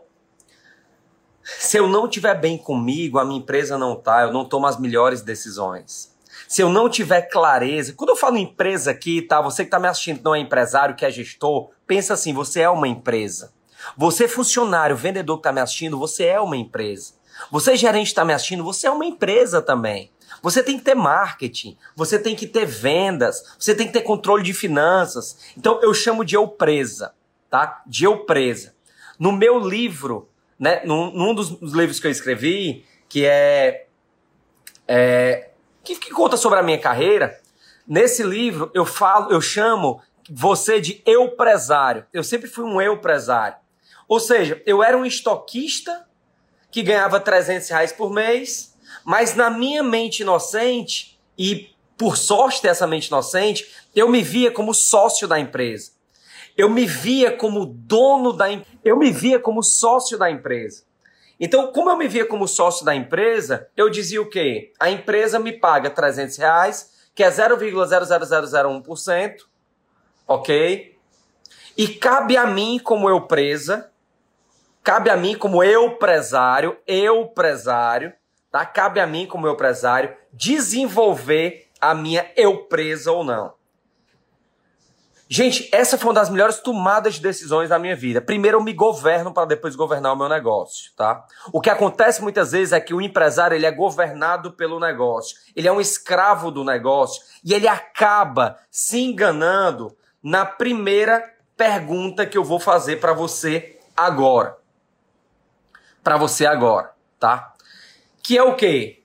se 1.42 1.76
eu 1.76 1.88
não 1.88 2.06
estiver 2.06 2.40
bem 2.40 2.56
comigo, 2.56 3.18
a 3.18 3.24
minha 3.24 3.40
empresa 3.40 3.76
não 3.76 3.96
tá, 3.96 4.22
eu 4.22 4.32
não 4.32 4.44
tomo 4.44 4.64
as 4.68 4.78
melhores 4.78 5.22
decisões. 5.22 6.14
Se 6.46 6.62
eu 6.62 6.68
não 6.68 6.88
tiver 6.88 7.22
clareza, 7.22 7.94
quando 7.94 8.10
eu 8.10 8.16
falo 8.16 8.36
empresa 8.36 8.92
aqui, 8.92 9.22
tá? 9.22 9.40
Você 9.40 9.64
que 9.64 9.66
está 9.66 9.80
me 9.80 9.88
assistindo 9.88 10.22
não 10.22 10.36
é 10.36 10.38
empresário, 10.38 10.94
que 10.94 11.04
é 11.04 11.10
gestor, 11.10 11.70
pensa 11.84 12.14
assim, 12.14 12.32
você 12.32 12.60
é 12.60 12.70
uma 12.70 12.86
empresa. 12.86 13.52
Você 13.96 14.28
funcionário, 14.28 14.94
vendedor 14.94 15.38
que 15.38 15.40
está 15.40 15.52
me 15.52 15.60
assistindo, 15.60 15.98
você 15.98 16.26
é 16.26 16.40
uma 16.40 16.56
empresa. 16.56 17.14
Você 17.50 17.76
gerente 17.76 18.06
está 18.06 18.24
me 18.24 18.32
assistindo, 18.32 18.62
você 18.62 18.86
é 18.86 18.90
uma 18.92 19.04
empresa 19.04 19.60
também. 19.60 20.12
Você 20.40 20.62
tem 20.62 20.78
que 20.78 20.84
ter 20.84 20.94
marketing, 20.94 21.76
você 21.96 22.20
tem 22.20 22.36
que 22.36 22.46
ter 22.46 22.66
vendas, 22.66 23.56
você 23.58 23.74
tem 23.74 23.88
que 23.88 23.92
ter 23.92 24.02
controle 24.02 24.44
de 24.44 24.54
finanças. 24.54 25.38
Então 25.56 25.80
eu 25.82 25.92
chamo 25.92 26.24
de 26.24 26.36
eu 26.36 26.46
presa, 26.46 27.12
tá? 27.52 27.82
De 27.86 28.04
eu 28.04 28.24
presa. 28.24 28.74
No 29.18 29.30
meu 29.30 29.58
livro, 29.58 30.30
né, 30.58 30.80
num, 30.86 31.10
num 31.10 31.34
dos 31.34 31.50
livros 31.74 32.00
que 32.00 32.06
eu 32.06 32.10
escrevi, 32.10 32.86
que 33.10 33.26
é, 33.26 33.88
é 34.88 35.50
que, 35.84 35.96
que 35.96 36.10
conta 36.10 36.38
sobre 36.38 36.58
a 36.58 36.62
minha 36.62 36.78
carreira, 36.78 37.38
nesse 37.86 38.22
livro 38.22 38.70
eu 38.72 38.86
falo, 38.86 39.30
eu 39.30 39.38
chamo 39.42 40.00
você 40.30 40.80
de 40.80 41.02
eu 41.04 41.32
presário. 41.32 42.06
Eu 42.10 42.24
sempre 42.24 42.48
fui 42.48 42.64
um 42.64 42.80
eu 42.80 42.98
presário. 43.02 43.58
Ou 44.08 44.18
seja, 44.18 44.62
eu 44.64 44.82
era 44.82 44.96
um 44.96 45.04
estoquista 45.04 46.08
que 46.70 46.82
ganhava 46.82 47.20
300 47.20 47.68
reais 47.68 47.92
por 47.92 48.10
mês, 48.10 48.74
mas 49.04 49.34
na 49.34 49.50
minha 49.50 49.82
mente 49.82 50.22
inocente, 50.22 51.20
e 51.36 51.68
por 51.98 52.16
sorte 52.16 52.62
dessa 52.62 52.86
mente 52.86 53.08
inocente, 53.08 53.70
eu 53.94 54.08
me 54.08 54.22
via 54.22 54.50
como 54.50 54.72
sócio 54.72 55.28
da 55.28 55.38
empresa. 55.38 55.92
Eu 56.56 56.68
me 56.68 56.86
via 56.86 57.36
como 57.36 57.66
dono 57.66 58.32
da 58.32 58.46
eu 58.84 58.96
me 58.96 59.10
via 59.10 59.38
como 59.38 59.62
sócio 59.62 60.18
da 60.18 60.30
empresa. 60.30 60.84
Então, 61.40 61.72
como 61.72 61.90
eu 61.90 61.96
me 61.96 62.06
via 62.06 62.24
como 62.24 62.46
sócio 62.46 62.84
da 62.84 62.94
empresa, 62.94 63.68
eu 63.76 63.90
dizia 63.90 64.22
o 64.22 64.28
quê? 64.28 64.72
A 64.78 64.90
empresa 64.90 65.40
me 65.40 65.52
paga 65.52 65.90
300 65.90 66.36
reais, 66.36 67.08
que 67.14 67.24
é 67.24 67.28
0,00001%, 67.28 69.34
ok? 70.28 70.96
E 71.76 71.88
cabe 71.88 72.36
a 72.36 72.46
mim, 72.46 72.78
como 72.78 73.08
eu 73.08 73.22
presa, 73.22 73.90
cabe 74.84 75.10
a 75.10 75.16
mim 75.16 75.36
como 75.36 75.64
eu 75.64 75.96
presário, 75.96 76.76
eu 76.86 77.26
presário, 77.26 78.12
tá? 78.50 78.64
Cabe 78.64 79.00
a 79.00 79.06
mim 79.06 79.26
como 79.26 79.46
eu 79.46 79.56
presário 79.56 80.14
desenvolver 80.32 81.68
a 81.80 81.94
minha 81.94 82.30
eu 82.36 82.64
presa 82.66 83.10
ou 83.10 83.24
não. 83.24 83.54
Gente, 85.32 85.68
essa 85.72 85.96
foi 85.96 86.08
uma 86.08 86.14
das 86.14 86.28
melhores 86.28 86.58
tomadas 86.58 87.14
de 87.14 87.22
decisões 87.22 87.70
da 87.70 87.78
minha 87.78 87.96
vida. 87.96 88.20
Primeiro 88.20 88.58
eu 88.58 88.62
me 88.62 88.74
governo 88.74 89.32
para 89.32 89.46
depois 89.46 89.74
governar 89.74 90.12
o 90.12 90.16
meu 90.16 90.28
negócio, 90.28 90.92
tá? 90.94 91.24
O 91.52 91.60
que 91.60 91.70
acontece 91.70 92.20
muitas 92.20 92.52
vezes 92.52 92.72
é 92.72 92.80
que 92.80 92.92
o 92.92 93.00
empresário 93.00 93.54
ele 93.54 93.64
é 93.64 93.70
governado 93.70 94.52
pelo 94.52 94.78
negócio. 94.78 95.36
Ele 95.56 95.66
é 95.66 95.72
um 95.72 95.80
escravo 95.80 96.50
do 96.50 96.62
negócio 96.62 97.22
e 97.42 97.54
ele 97.54 97.66
acaba 97.66 98.58
se 98.70 99.00
enganando 99.00 99.96
na 100.22 100.44
primeira 100.44 101.24
pergunta 101.56 102.26
que 102.26 102.36
eu 102.36 102.44
vou 102.44 102.60
fazer 102.60 103.00
para 103.00 103.14
você 103.14 103.78
agora 103.96 104.60
para 106.02 106.16
você 106.16 106.44
agora, 106.44 106.92
tá? 107.18 107.54
Que 108.22 108.36
é 108.36 108.42
o 108.42 108.56
quê? 108.56 109.02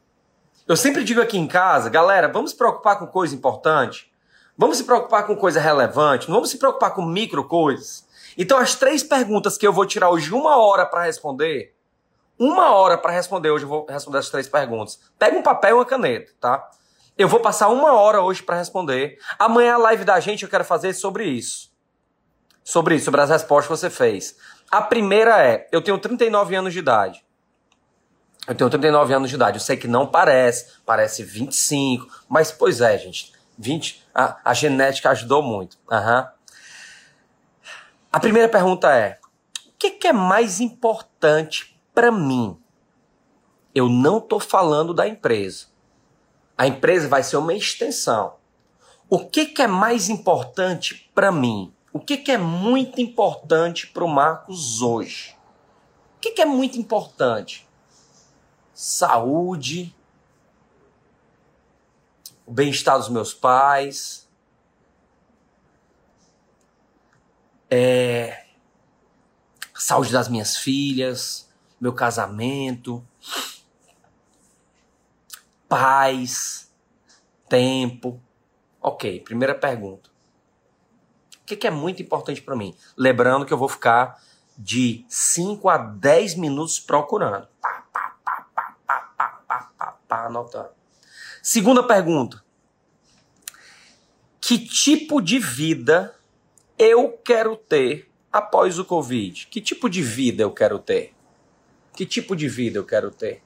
Eu 0.67 0.75
sempre 0.75 1.03
digo 1.03 1.21
aqui 1.21 1.37
em 1.37 1.47
casa, 1.47 1.89
galera, 1.89 2.27
vamos 2.27 2.51
se 2.51 2.57
preocupar 2.57 2.99
com 2.99 3.07
coisa 3.07 3.35
importante. 3.35 4.11
Vamos 4.57 4.77
se 4.77 4.83
preocupar 4.83 5.25
com 5.27 5.35
coisa 5.35 5.59
relevante. 5.59 6.27
Não 6.27 6.35
vamos 6.35 6.49
se 6.49 6.57
preocupar 6.57 6.93
com 6.93 7.05
micro 7.05 7.43
coisas. 7.43 8.07
Então, 8.37 8.57
as 8.57 8.75
três 8.75 9.03
perguntas 9.03 9.57
que 9.57 9.67
eu 9.67 9.73
vou 9.73 9.85
tirar 9.85 10.09
hoje 10.09 10.33
uma 10.33 10.57
hora 10.57 10.85
para 10.85 11.03
responder, 11.03 11.75
uma 12.39 12.71
hora 12.71 12.97
para 12.97 13.11
responder 13.11 13.49
hoje 13.49 13.65
eu 13.65 13.69
vou 13.69 13.85
responder 13.87 14.17
as 14.17 14.29
três 14.29 14.47
perguntas. 14.47 14.99
Pega 15.17 15.37
um 15.37 15.41
papel 15.41 15.71
e 15.71 15.73
uma 15.73 15.85
caneta, 15.85 16.31
tá? 16.39 16.69
Eu 17.17 17.27
vou 17.27 17.39
passar 17.39 17.69
uma 17.69 17.93
hora 17.93 18.21
hoje 18.21 18.43
para 18.43 18.57
responder. 18.57 19.17
Amanhã 19.39 19.75
a 19.75 19.77
live 19.77 20.05
da 20.05 20.19
gente 20.19 20.43
eu 20.43 20.49
quero 20.49 20.63
fazer 20.63 20.93
sobre 20.93 21.25
isso. 21.25 21.71
Sobre 22.63 22.95
isso, 22.95 23.05
sobre 23.05 23.21
as 23.21 23.29
respostas 23.29 23.65
que 23.65 23.77
você 23.77 23.89
fez. 23.89 24.35
A 24.69 24.81
primeira 24.81 25.43
é: 25.43 25.67
eu 25.71 25.81
tenho 25.81 25.97
39 25.97 26.55
anos 26.55 26.73
de 26.73 26.79
idade. 26.79 27.25
Eu 28.47 28.53
tenho 28.53 28.69
39 28.69 29.13
anos 29.13 29.29
de 29.29 29.35
idade. 29.35 29.57
Eu 29.57 29.61
sei 29.61 29.77
que 29.77 29.87
não 29.87 30.05
parece, 30.05 30.73
parece 30.85 31.23
25, 31.23 32.07
mas 32.29 32.51
pois 32.51 32.81
é, 32.81 32.97
gente. 32.97 33.36
20, 33.57 34.05
a, 34.13 34.53
genética 34.53 35.09
ajudou 35.09 35.41
muito. 35.41 35.77
Uhum. 35.89 36.27
A 38.11 38.19
primeira 38.19 38.47
pergunta 38.47 38.93
é: 38.93 39.19
o 39.67 39.71
que, 39.77 39.91
que 39.91 40.07
é 40.07 40.13
mais 40.13 40.59
importante 40.59 41.79
para 41.93 42.11
mim? 42.11 42.57
Eu 43.73 43.89
não 43.89 44.17
estou 44.17 44.39
falando 44.39 44.93
da 44.93 45.07
empresa. 45.07 45.67
A 46.57 46.67
empresa 46.67 47.07
vai 47.07 47.23
ser 47.23 47.37
uma 47.37 47.53
extensão. 47.53 48.35
O 49.09 49.25
que, 49.25 49.45
que 49.45 49.61
é 49.61 49.67
mais 49.67 50.09
importante 50.09 51.09
para 51.13 51.31
mim? 51.31 51.73
O 51.93 51.99
que, 51.99 52.17
que 52.17 52.31
é 52.31 52.37
muito 52.37 52.99
importante 52.99 53.87
para 53.87 54.03
o 54.03 54.07
Marcos 54.07 54.81
hoje? 54.81 55.35
O 56.17 56.19
que, 56.19 56.31
que 56.31 56.41
é 56.41 56.45
muito 56.45 56.77
importante? 56.77 57.67
Saúde, 58.73 59.95
o 62.47 62.51
bem-estar 62.51 62.97
dos 62.97 63.09
meus 63.09 63.31
pais, 63.33 64.27
é, 67.69 68.45
saúde 69.75 70.11
das 70.11 70.27
minhas 70.27 70.57
filhas, 70.57 71.47
meu 71.79 71.93
casamento, 71.93 73.05
paz, 75.69 76.73
tempo. 77.47 78.19
Ok, 78.81 79.19
primeira 79.19 79.53
pergunta 79.53 80.17
que, 81.47 81.55
que 81.55 81.65
é 81.65 81.71
muito 81.71 82.03
importante 82.03 82.41
para 82.41 82.55
mim? 82.55 82.75
Lembrando 82.97 83.45
que 83.45 83.53
eu 83.53 83.57
vou 83.57 83.69
ficar 83.69 84.21
de 84.57 85.05
5 85.07 85.69
a 85.69 85.77
10 85.77 86.35
minutos 86.35 86.77
procurando. 86.77 87.47
Pá, 87.61 87.85
pá, 87.93 88.17
pá, 88.21 88.41
pá, 88.85 88.99
pá, 89.15 89.15
pá, 89.15 89.37
pá, 89.47 89.71
pá, 89.77 89.97
pá, 90.07 90.25
anotando. 90.25 90.76
Segunda 91.49 91.81
pergunta. 91.81 92.43
Que 94.41 94.59
tipo 94.59 95.21
de 95.21 95.39
vida 95.39 96.13
eu 96.77 97.11
quero 97.23 97.55
ter 97.55 98.11
após 98.29 98.77
o 98.77 98.83
Covid? 98.83 99.47
Que 99.47 99.61
tipo 99.61 99.89
de 99.89 100.01
vida 100.01 100.43
eu 100.43 100.51
quero 100.51 100.77
ter? 100.77 101.13
Que 101.95 102.05
tipo 102.05 102.35
de 102.35 102.49
vida 102.49 102.77
eu 102.77 102.83
quero 102.83 103.11
ter? 103.11 103.41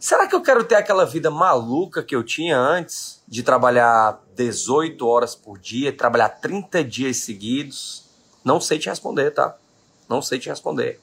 Será 0.00 0.26
que 0.26 0.34
eu 0.34 0.42
quero 0.42 0.64
ter 0.64 0.74
aquela 0.74 1.06
vida 1.06 1.30
maluca 1.30 2.02
que 2.02 2.16
eu 2.16 2.24
tinha 2.24 2.58
antes 2.58 3.22
de 3.28 3.44
trabalhar 3.44 4.20
18 4.34 5.06
horas 5.06 5.36
por 5.36 5.60
dia, 5.60 5.96
trabalhar 5.96 6.28
30 6.28 6.82
dias 6.82 7.18
seguidos? 7.18 8.10
Não 8.44 8.60
sei 8.60 8.80
te 8.80 8.88
responder, 8.88 9.30
tá? 9.30 9.56
Não 10.08 10.20
sei 10.20 10.40
te 10.40 10.48
responder. 10.48 11.00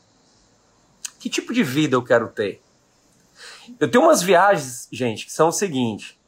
Que 1.18 1.30
tipo 1.30 1.54
de 1.54 1.64
vida 1.64 1.96
eu 1.96 2.04
quero 2.04 2.28
ter? 2.28 2.62
Eu 3.80 3.90
tenho 3.90 4.04
umas 4.04 4.22
viagens, 4.22 4.88
gente, 4.92 5.26
que 5.26 5.32
são 5.32 5.50
o 5.50 5.52
seguinte. 5.52 6.20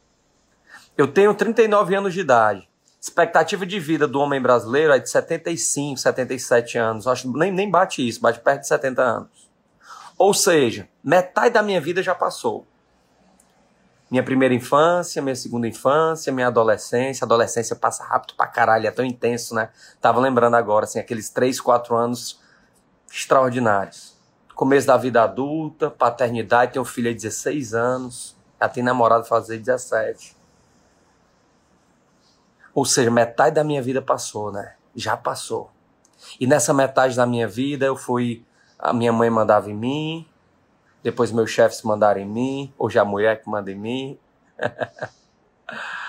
Eu 0.98 1.08
tenho 1.08 1.34
39 1.34 1.96
anos 1.96 2.14
de 2.14 2.22
idade. 2.22 2.70
Expectativa 3.00 3.66
de 3.66 3.80
vida 3.80 4.08
do 4.08 4.20
homem 4.20 4.42
brasileiro 4.42 4.94
é 4.94 5.00
de 5.00 5.10
75, 5.10 6.00
77 6.00 6.78
anos. 6.78 7.08
Acho 7.08 7.32
nem, 7.38 7.52
nem 7.52 7.70
bate 7.70 8.08
isso, 8.08 8.22
bate 8.22 8.40
perto 8.40 8.62
de 8.62 8.68
70 8.68 9.02
anos. 9.02 9.50
Ou 10.18 10.34
seja, 10.34 10.88
metade 11.04 11.54
da 11.54 11.62
minha 11.62 11.80
vida 11.82 12.02
já 12.02 12.16
passou. 12.16 12.66
Minha 14.10 14.24
primeira 14.24 14.54
infância, 14.54 15.22
minha 15.22 15.36
segunda 15.36 15.68
infância, 15.68 16.32
minha 16.32 16.48
adolescência. 16.48 17.26
Adolescência 17.26 17.76
passa 17.76 18.04
rápido 18.04 18.34
pra 18.36 18.48
caralho, 18.48 18.88
é 18.88 18.92
tão 18.92 19.04
intenso, 19.04 19.54
né? 19.54 19.70
Tava 20.00 20.20
lembrando 20.20 20.56
agora, 20.56 20.86
assim, 20.86 21.00
aqueles 21.00 21.30
três, 21.30 21.60
quatro 21.60 21.96
anos 21.96 22.40
extraordinários. 23.12 24.15
Começo 24.56 24.88
da 24.88 24.96
vida 24.96 25.22
adulta, 25.22 25.92
paternidade, 25.92 26.72
tenho 26.74 26.86
filha 26.86 27.14
de 27.14 27.22
16 27.22 27.74
anos, 27.74 28.38
já 28.60 28.70
tem 28.70 28.82
namorado 28.82 29.26
fazer 29.26 29.58
17. 29.58 30.36
Ou 32.74 32.86
seja, 32.86 33.12
metade 33.12 33.56
da 33.56 33.66
minha 33.66 33.82
vida 33.82 34.02
passou, 34.02 34.54
né? 34.54 34.76
Já 34.96 35.18
passou. 35.18 35.70
E 36.40 36.48
nessa 36.48 36.74
metade 36.74 37.18
da 37.18 37.26
minha 37.26 37.50
vida 37.50 37.86
eu 37.86 37.98
fui 37.98 38.46
a 38.80 38.94
minha 38.94 39.12
mãe 39.12 39.30
mandava 39.30 39.70
em 39.70 39.74
mim, 39.74 40.28
depois 41.04 41.32
meus 41.32 41.52
chefes 41.52 41.82
mandaram 41.82 42.22
em 42.22 42.26
mim, 42.26 42.74
hoje 42.78 42.98
a 42.98 43.04
mulher 43.04 43.42
que 43.42 43.50
manda 43.50 43.70
em 43.70 43.76
mim. 43.76 44.20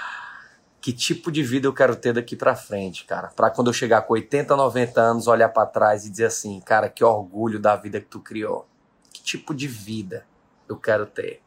que 0.86 0.92
tipo 0.92 1.32
de 1.32 1.42
vida 1.42 1.66
eu 1.66 1.72
quero 1.72 1.96
ter 1.96 2.12
daqui 2.12 2.36
para 2.36 2.54
frente, 2.54 3.04
cara? 3.06 3.26
Para 3.34 3.50
quando 3.50 3.66
eu 3.66 3.72
chegar 3.72 4.02
com 4.02 4.12
80, 4.12 4.54
90 4.54 5.00
anos, 5.00 5.26
olhar 5.26 5.48
para 5.48 5.66
trás 5.66 6.06
e 6.06 6.10
dizer 6.10 6.26
assim, 6.26 6.60
cara, 6.60 6.88
que 6.88 7.02
orgulho 7.02 7.58
da 7.58 7.74
vida 7.74 8.00
que 8.00 8.06
tu 8.06 8.20
criou. 8.20 8.68
Que 9.12 9.20
tipo 9.20 9.52
de 9.52 9.66
vida 9.66 10.24
eu 10.68 10.76
quero 10.76 11.04
ter? 11.04 11.42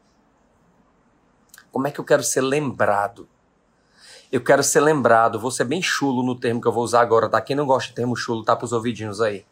Como 1.72 1.88
é 1.88 1.90
que 1.90 1.98
eu 1.98 2.04
quero 2.04 2.22
ser 2.22 2.42
lembrado? 2.42 3.26
Eu 4.30 4.44
quero 4.44 4.62
ser 4.62 4.80
lembrado, 4.80 5.40
vou 5.40 5.50
ser 5.50 5.64
bem 5.64 5.80
chulo 5.80 6.22
no 6.22 6.38
termo 6.38 6.60
que 6.60 6.68
eu 6.68 6.72
vou 6.72 6.84
usar 6.84 7.00
agora, 7.00 7.26
tá? 7.26 7.40
Quem 7.40 7.56
não 7.56 7.64
gosta 7.64 7.88
de 7.88 7.94
termo 7.94 8.14
chulo, 8.14 8.44
tá 8.44 8.54
pros 8.54 8.74
ouvidinhos 8.74 9.22
aí. 9.22 9.46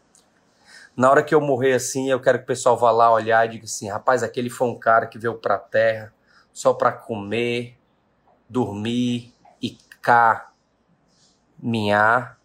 Na 0.94 1.10
hora 1.10 1.22
que 1.22 1.34
eu 1.34 1.40
morrer 1.40 1.72
assim, 1.72 2.10
eu 2.10 2.20
quero 2.20 2.36
que 2.36 2.44
o 2.44 2.48
pessoal 2.48 2.76
vá 2.76 2.90
lá 2.90 3.10
olhar 3.10 3.46
e 3.46 3.52
diga 3.52 3.64
assim: 3.64 3.88
rapaz, 3.88 4.22
aquele 4.22 4.50
foi 4.50 4.68
um 4.68 4.78
cara 4.78 5.06
que 5.06 5.18
veio 5.18 5.38
pra 5.38 5.56
terra 5.56 6.12
só 6.52 6.74
pra 6.74 6.92
comer, 6.92 7.78
dormir 8.50 9.32
caminhar, 11.60 12.38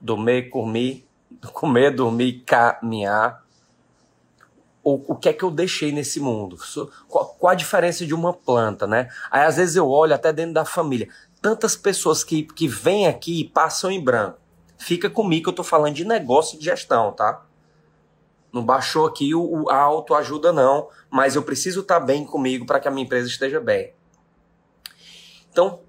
dormir, 0.00 0.48
comer, 0.48 1.06
comer, 1.52 1.94
dormir, 1.94 2.42
caminhar. 2.46 3.42
O, 4.84 5.12
o 5.12 5.16
que 5.16 5.28
é 5.28 5.32
que 5.32 5.44
eu 5.44 5.50
deixei 5.50 5.92
nesse 5.92 6.18
mundo? 6.18 6.56
Qual, 7.06 7.26
qual 7.38 7.52
a 7.52 7.54
diferença 7.54 8.04
de 8.04 8.14
uma 8.14 8.32
planta, 8.32 8.86
né? 8.86 9.08
Aí 9.30 9.44
às 9.44 9.56
vezes 9.56 9.76
eu 9.76 9.88
olho 9.88 10.14
até 10.14 10.32
dentro 10.32 10.54
da 10.54 10.64
família 10.64 11.08
tantas 11.40 11.76
pessoas 11.76 12.24
que, 12.24 12.44
que 12.44 12.68
vêm 12.68 13.06
aqui 13.06 13.40
e 13.40 13.48
passam 13.48 13.90
em 13.90 14.02
branco. 14.02 14.38
Fica 14.78 15.10
comigo 15.10 15.44
que 15.44 15.48
eu 15.50 15.54
tô 15.54 15.64
falando 15.64 15.94
de 15.94 16.04
negócio 16.04 16.58
de 16.58 16.64
gestão, 16.64 17.12
tá? 17.12 17.44
Não 18.52 18.64
baixou 18.64 19.06
aqui 19.06 19.34
o, 19.34 19.64
o 19.64 19.70
a 19.70 19.76
autoajuda, 19.76 20.52
não, 20.52 20.88
mas 21.10 21.34
eu 21.36 21.42
preciso 21.42 21.80
estar 21.80 22.00
tá 22.00 22.06
bem 22.06 22.24
comigo 22.24 22.64
para 22.64 22.78
que 22.80 22.86
a 22.86 22.90
minha 22.90 23.04
empresa 23.04 23.28
esteja 23.28 23.60
bem. 23.60 23.92
Então, 25.50 25.80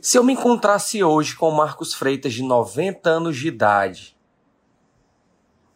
se 0.00 0.16
eu 0.16 0.24
me 0.24 0.32
encontrasse 0.32 1.02
hoje 1.04 1.36
com 1.36 1.48
o 1.48 1.56
Marcos 1.56 1.94
Freitas 1.94 2.32
de 2.32 2.42
90 2.42 3.08
anos 3.08 3.36
de 3.36 3.48
idade, 3.48 4.16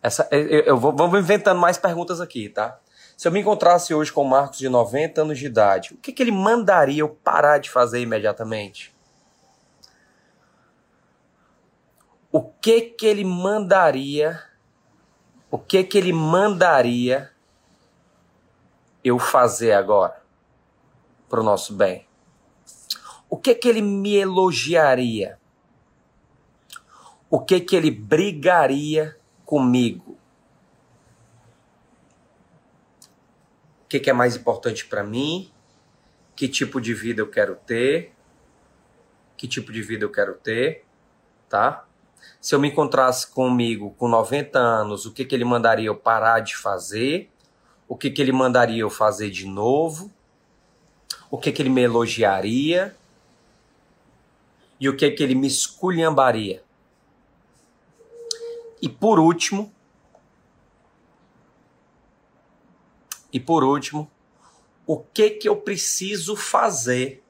essa, 0.03 0.29
eu, 0.31 0.61
eu 0.61 0.79
vou, 0.79 0.95
vamos 0.95 1.19
inventando 1.19 1.61
mais 1.61 1.79
perguntas 1.79 2.21
aqui, 2.21 2.49
tá? 2.49 2.79
Se 3.17 3.29
eu 3.29 3.33
me 3.33 3.41
encontrasse 3.41 3.95
hoje 3.95 4.13
com 4.13 4.23
o 4.23 4.29
Marcos 4.29 4.59
de 4.59 4.69
90 4.69 5.23
anos 5.23 5.39
de 5.39 5.47
idade, 5.47 5.95
o 5.95 5.97
que, 5.97 6.13
que 6.13 6.23
ele 6.23 6.33
mandaria 6.33 7.01
eu 7.01 7.09
parar 7.09 7.59
de 7.59 7.71
fazer 7.71 8.01
imediatamente? 8.01 8.95
O 12.33 12.43
que 12.43 12.81
que 12.81 13.07
ele 13.07 13.25
mandaria? 13.25 14.43
O 15.51 15.59
que 15.59 15.85
que 15.85 15.97
ele 15.97 16.13
mandaria 16.13 17.31
eu 19.05 19.19
fazer 19.19 19.73
agora 19.73 20.21
para 21.29 21.41
o 21.41 21.45
nosso 21.45 21.73
bem? 21.73 22.04
O 23.35 23.37
que 23.37 23.55
que 23.55 23.69
ele 23.69 23.83
me 23.83 24.15
elogiaria? 24.15 25.39
O 27.29 27.41
que 27.41 27.59
que 27.61 27.75
ele 27.75 27.91
brigaria 27.91 29.17
comigo? 29.45 30.17
que, 33.95 34.01
que 34.01 34.11
é 34.11 34.13
mais 34.13 34.35
importante 34.35 34.87
para 34.87 35.05
mim, 35.05 35.53
que 36.35 36.49
tipo 36.49 36.81
de 36.81 36.93
vida 36.93 37.21
eu 37.21 37.31
quero 37.31 37.55
ter, 37.55 38.13
que 39.37 39.47
tipo 39.47 39.71
de 39.71 39.83
vida 39.83 40.05
eu 40.05 40.11
quero 40.11 40.35
ter, 40.35 40.85
tá? 41.49 41.87
Se 42.41 42.57
eu 42.57 42.59
me 42.59 42.69
encontrasse 42.69 43.29
comigo 43.29 43.95
com 43.97 44.09
90 44.09 44.59
anos, 44.59 45.07
o 45.07 45.13
que, 45.13 45.25
que 45.25 45.33
ele 45.33 45.45
mandaria 45.45 45.87
eu 45.87 45.95
parar 45.95 46.41
de 46.41 46.57
fazer? 46.57 47.31
O 47.87 47.97
que, 47.97 48.11
que 48.11 48.21
ele 48.21 48.33
mandaria 48.33 48.81
eu 48.81 48.91
fazer 48.91 49.31
de 49.31 49.47
novo? 49.47 50.11
O 51.31 51.39
que, 51.39 51.53
que 51.53 51.63
ele 51.63 51.71
me 51.71 51.83
elogiaria? 51.83 52.97
E 54.85 54.89
o 54.91 54.95
que, 54.95 55.11
que 55.13 55.23
ele 55.23 55.35
me 55.35 55.47
esculhambaria? 55.47 56.63
E 58.83 58.87
por 58.87 59.19
último, 59.19 59.73
E 63.33 63.41
por 63.41 63.65
último, 63.65 64.09
o 64.87 64.99
que 64.99 65.31
que 65.31 65.49
eu 65.49 65.57
preciso 65.57 66.37
fazer 66.37 67.25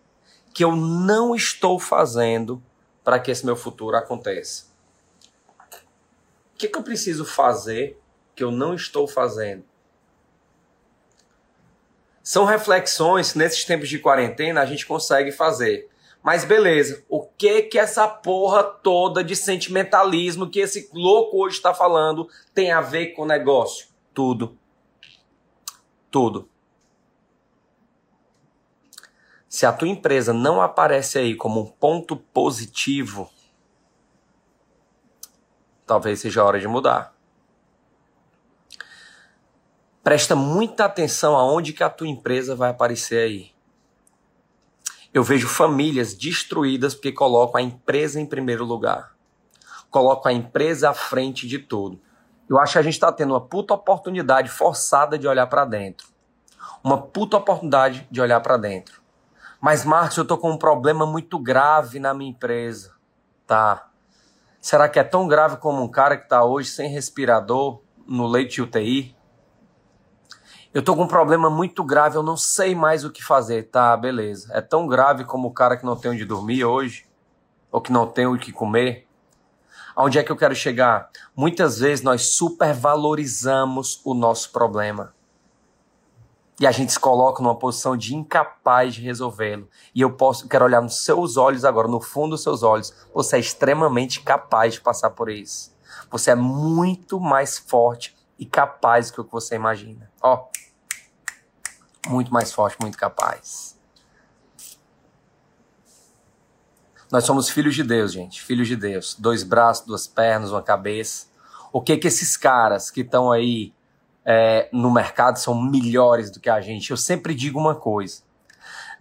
que 0.53 0.65
eu 0.65 0.75
não 0.75 1.35
estou 1.35 1.79
fazendo 1.79 2.61
para 3.05 3.21
que 3.21 3.31
esse 3.31 3.47
meu 3.47 3.57
futuro 3.57 3.97
aconteça? 3.97 4.67
O 6.53 6.59
que 6.59 6.69
que 6.69 6.77
eu 6.77 6.83
preciso 6.83 7.25
fazer 7.25 7.99
que 8.35 8.43
eu 8.43 8.51
não 8.51 8.75
estou 8.75 9.07
fazendo? 9.07 9.65
São 12.21 12.45
reflexões 12.45 13.33
que 13.33 13.39
nesses 13.39 13.65
tempos 13.65 13.89
de 13.89 14.01
quarentena 14.01 14.61
a 14.61 14.67
gente 14.67 14.85
consegue 14.85 15.31
fazer. 15.31 15.89
Mas 16.25 16.43
beleza, 16.43 17.05
o 17.09 17.23
que 17.23 17.63
que 17.63 17.79
essa 17.79 18.09
porra 18.09 18.65
toda 18.65 19.23
de 19.23 19.37
sentimentalismo 19.37 20.51
que 20.51 20.59
esse 20.59 20.91
louco 20.93 21.45
hoje 21.45 21.57
está 21.57 21.73
falando 21.73 22.29
tem 22.53 22.73
a 22.73 22.81
ver 22.81 23.09
com 23.09 23.23
o 23.23 23.27
negócio? 23.27 23.87
Tudo 24.13 24.59
tudo. 26.15 26.49
Se 29.49 29.67
a 29.67 29.73
tua 29.73 29.89
empresa 29.89 30.33
não 30.33 30.63
aparece 30.63 31.19
aí 31.19 31.35
como 31.35 31.61
um 31.61 31.67
ponto 31.67 32.15
positivo, 32.17 33.29
talvez 35.85 36.21
seja 36.21 36.41
a 36.41 36.45
hora 36.45 36.61
de 36.61 36.69
mudar. 36.69 37.13
Presta 40.05 40.37
muita 40.37 40.85
atenção 40.85 41.35
aonde 41.35 41.73
que 41.73 41.83
a 41.83 41.91
tua 41.91 42.07
empresa 42.07 42.55
vai 42.55 42.71
aparecer 42.71 43.19
aí. 43.19 43.54
Eu 45.15 45.23
vejo 45.23 45.47
famílias 45.47 46.13
destruídas 46.13 46.93
porque 46.93 47.13
colocam 47.13 47.61
a 47.61 47.63
empresa 47.63 48.21
em 48.21 48.27
primeiro 48.27 48.65
lugar. 48.65 49.15
Colocam 49.89 50.33
a 50.33 50.35
empresa 50.35 50.91
à 50.91 50.93
frente 50.93 51.47
de 51.47 51.61
tudo. 51.61 52.01
Eu 52.51 52.59
acho 52.59 52.73
que 52.73 52.79
a 52.81 52.83
gente 52.83 52.95
está 52.95 53.13
tendo 53.13 53.33
uma 53.33 53.41
puta 53.41 53.75
oportunidade 53.75 54.49
forçada 54.49 55.17
de 55.17 55.29
olhar 55.29 55.47
para 55.47 55.65
dentro. 55.65 56.09
Uma 56.83 57.01
puta 57.01 57.37
oportunidade 57.37 58.09
de 58.11 58.21
olhar 58.21 58.41
para 58.41 58.57
dentro. 58.57 59.01
Mas, 59.61 59.85
Marcos, 59.85 60.17
eu 60.17 60.25
tô 60.25 60.37
com 60.37 60.51
um 60.51 60.59
problema 60.59 61.07
muito 61.07 61.39
grave 61.39 62.01
na 62.01 62.13
minha 62.13 62.33
empresa. 62.33 62.93
Tá. 63.47 63.89
Será 64.61 64.89
que 64.89 64.99
é 64.99 65.05
tão 65.05 65.29
grave 65.29 65.59
como 65.59 65.81
um 65.81 65.89
cara 65.89 66.17
que 66.17 66.25
está 66.25 66.43
hoje 66.45 66.71
sem 66.71 66.91
respirador 66.91 67.81
no 68.05 68.27
leite 68.27 68.57
de 68.57 68.63
UTI? 68.63 69.14
Eu 70.75 70.83
tô 70.83 70.97
com 70.97 71.05
um 71.05 71.09
problema 71.09 71.49
muito 71.49 71.85
grave, 71.85 72.17
eu 72.17 72.23
não 72.23 72.37
sei 72.37 72.75
mais 72.75 73.05
o 73.05 73.11
que 73.11 73.23
fazer. 73.23 73.71
Tá, 73.71 73.97
beleza. 73.97 74.53
É 74.53 74.61
tão 74.61 74.89
grave 74.89 75.25
como 75.25 75.47
o 75.47 75.53
cara 75.53 75.77
que 75.77 75.87
não 75.87 75.95
tem 75.95 76.11
onde 76.11 76.25
dormir 76.25 76.65
hoje? 76.65 77.07
Ou 77.71 77.81
que 77.81 77.93
não 77.93 78.09
tem 78.09 78.27
o 78.27 78.37
que 78.37 78.51
comer? 78.51 79.07
Aonde 79.95 80.19
é 80.19 80.25
que 80.25 80.33
eu 80.33 80.37
quero 80.37 80.53
chegar? 80.57 81.11
Muitas 81.37 81.79
vezes 81.79 82.05
nós 82.05 82.27
supervalorizamos 82.31 84.01
o 84.05 84.15
nosso 84.15 84.51
problema. 84.51 85.15
E 86.59 86.67
a 86.67 86.73
gente 86.73 86.91
se 86.91 86.99
coloca 86.99 87.41
numa 87.41 87.55
posição 87.55 87.97
de 87.97 88.17
incapaz 88.17 88.97
de 88.97 89.01
resolvê-lo. 89.01 89.69
E 89.95 90.01
eu 90.01 90.11
posso, 90.11 90.49
quero 90.49 90.65
olhar 90.65 90.83
nos 90.83 91.05
seus 91.05 91.37
olhos 91.37 91.65
agora, 91.65 91.87
no 91.87 92.01
fundo 92.01 92.31
dos 92.31 92.43
seus 92.43 92.65
olhos. 92.65 92.93
Você 93.15 93.37
é 93.37 93.39
extremamente 93.39 94.23
capaz 94.23 94.75
de 94.75 94.81
passar 94.81 95.11
por 95.11 95.31
isso. 95.31 95.73
Você 96.11 96.33
é 96.33 96.35
muito 96.35 97.21
mais 97.21 97.59
forte 97.59 98.13
e 98.39 98.45
capaz 98.45 99.11
do 99.11 99.25
que 99.25 99.33
você 99.33 99.55
imagina. 99.55 100.11
Ó, 100.21 100.49
muito 102.09 102.33
mais 102.33 102.53
forte, 102.53 102.77
muito 102.81 102.99
capaz. 102.99 103.79
Nós 107.11 107.25
somos 107.25 107.49
filhos 107.49 107.75
de 107.75 107.85
Deus, 107.85 108.13
gente. 108.13 108.43
Filhos 108.43 108.67
de 108.67 108.77
Deus. 108.77 109.15
Dois 109.15 109.43
braços, 109.43 109.87
duas 109.87 110.07
pernas, 110.07 110.51
uma 110.51 110.63
cabeça. 110.63 111.27
O 111.73 111.81
que 111.81 111.97
que 111.97 112.09
esses 112.09 112.37
caras 112.37 112.91
que 112.91 113.03
estão 113.03 113.31
aí 113.31 113.73
é, 114.25 114.69
no 114.73 114.91
mercado 114.91 115.39
são 115.39 115.55
melhores 115.55 116.31
do 116.31 116.41
que 116.41 116.51
a 116.51 116.61
gente? 116.61 116.91
Eu 116.91 116.97
sempre 116.97 117.35
digo 117.35 117.59
uma 117.59 117.75
coisa. 117.75 118.23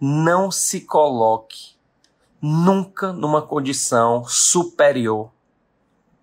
Não 0.00 0.50
se 0.50 0.82
coloque 0.82 1.74
nunca 2.40 3.12
numa 3.12 3.42
condição 3.42 4.24
superior 4.26 5.30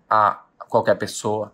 a 0.08 0.44
qualquer 0.68 0.94
pessoa 0.94 1.52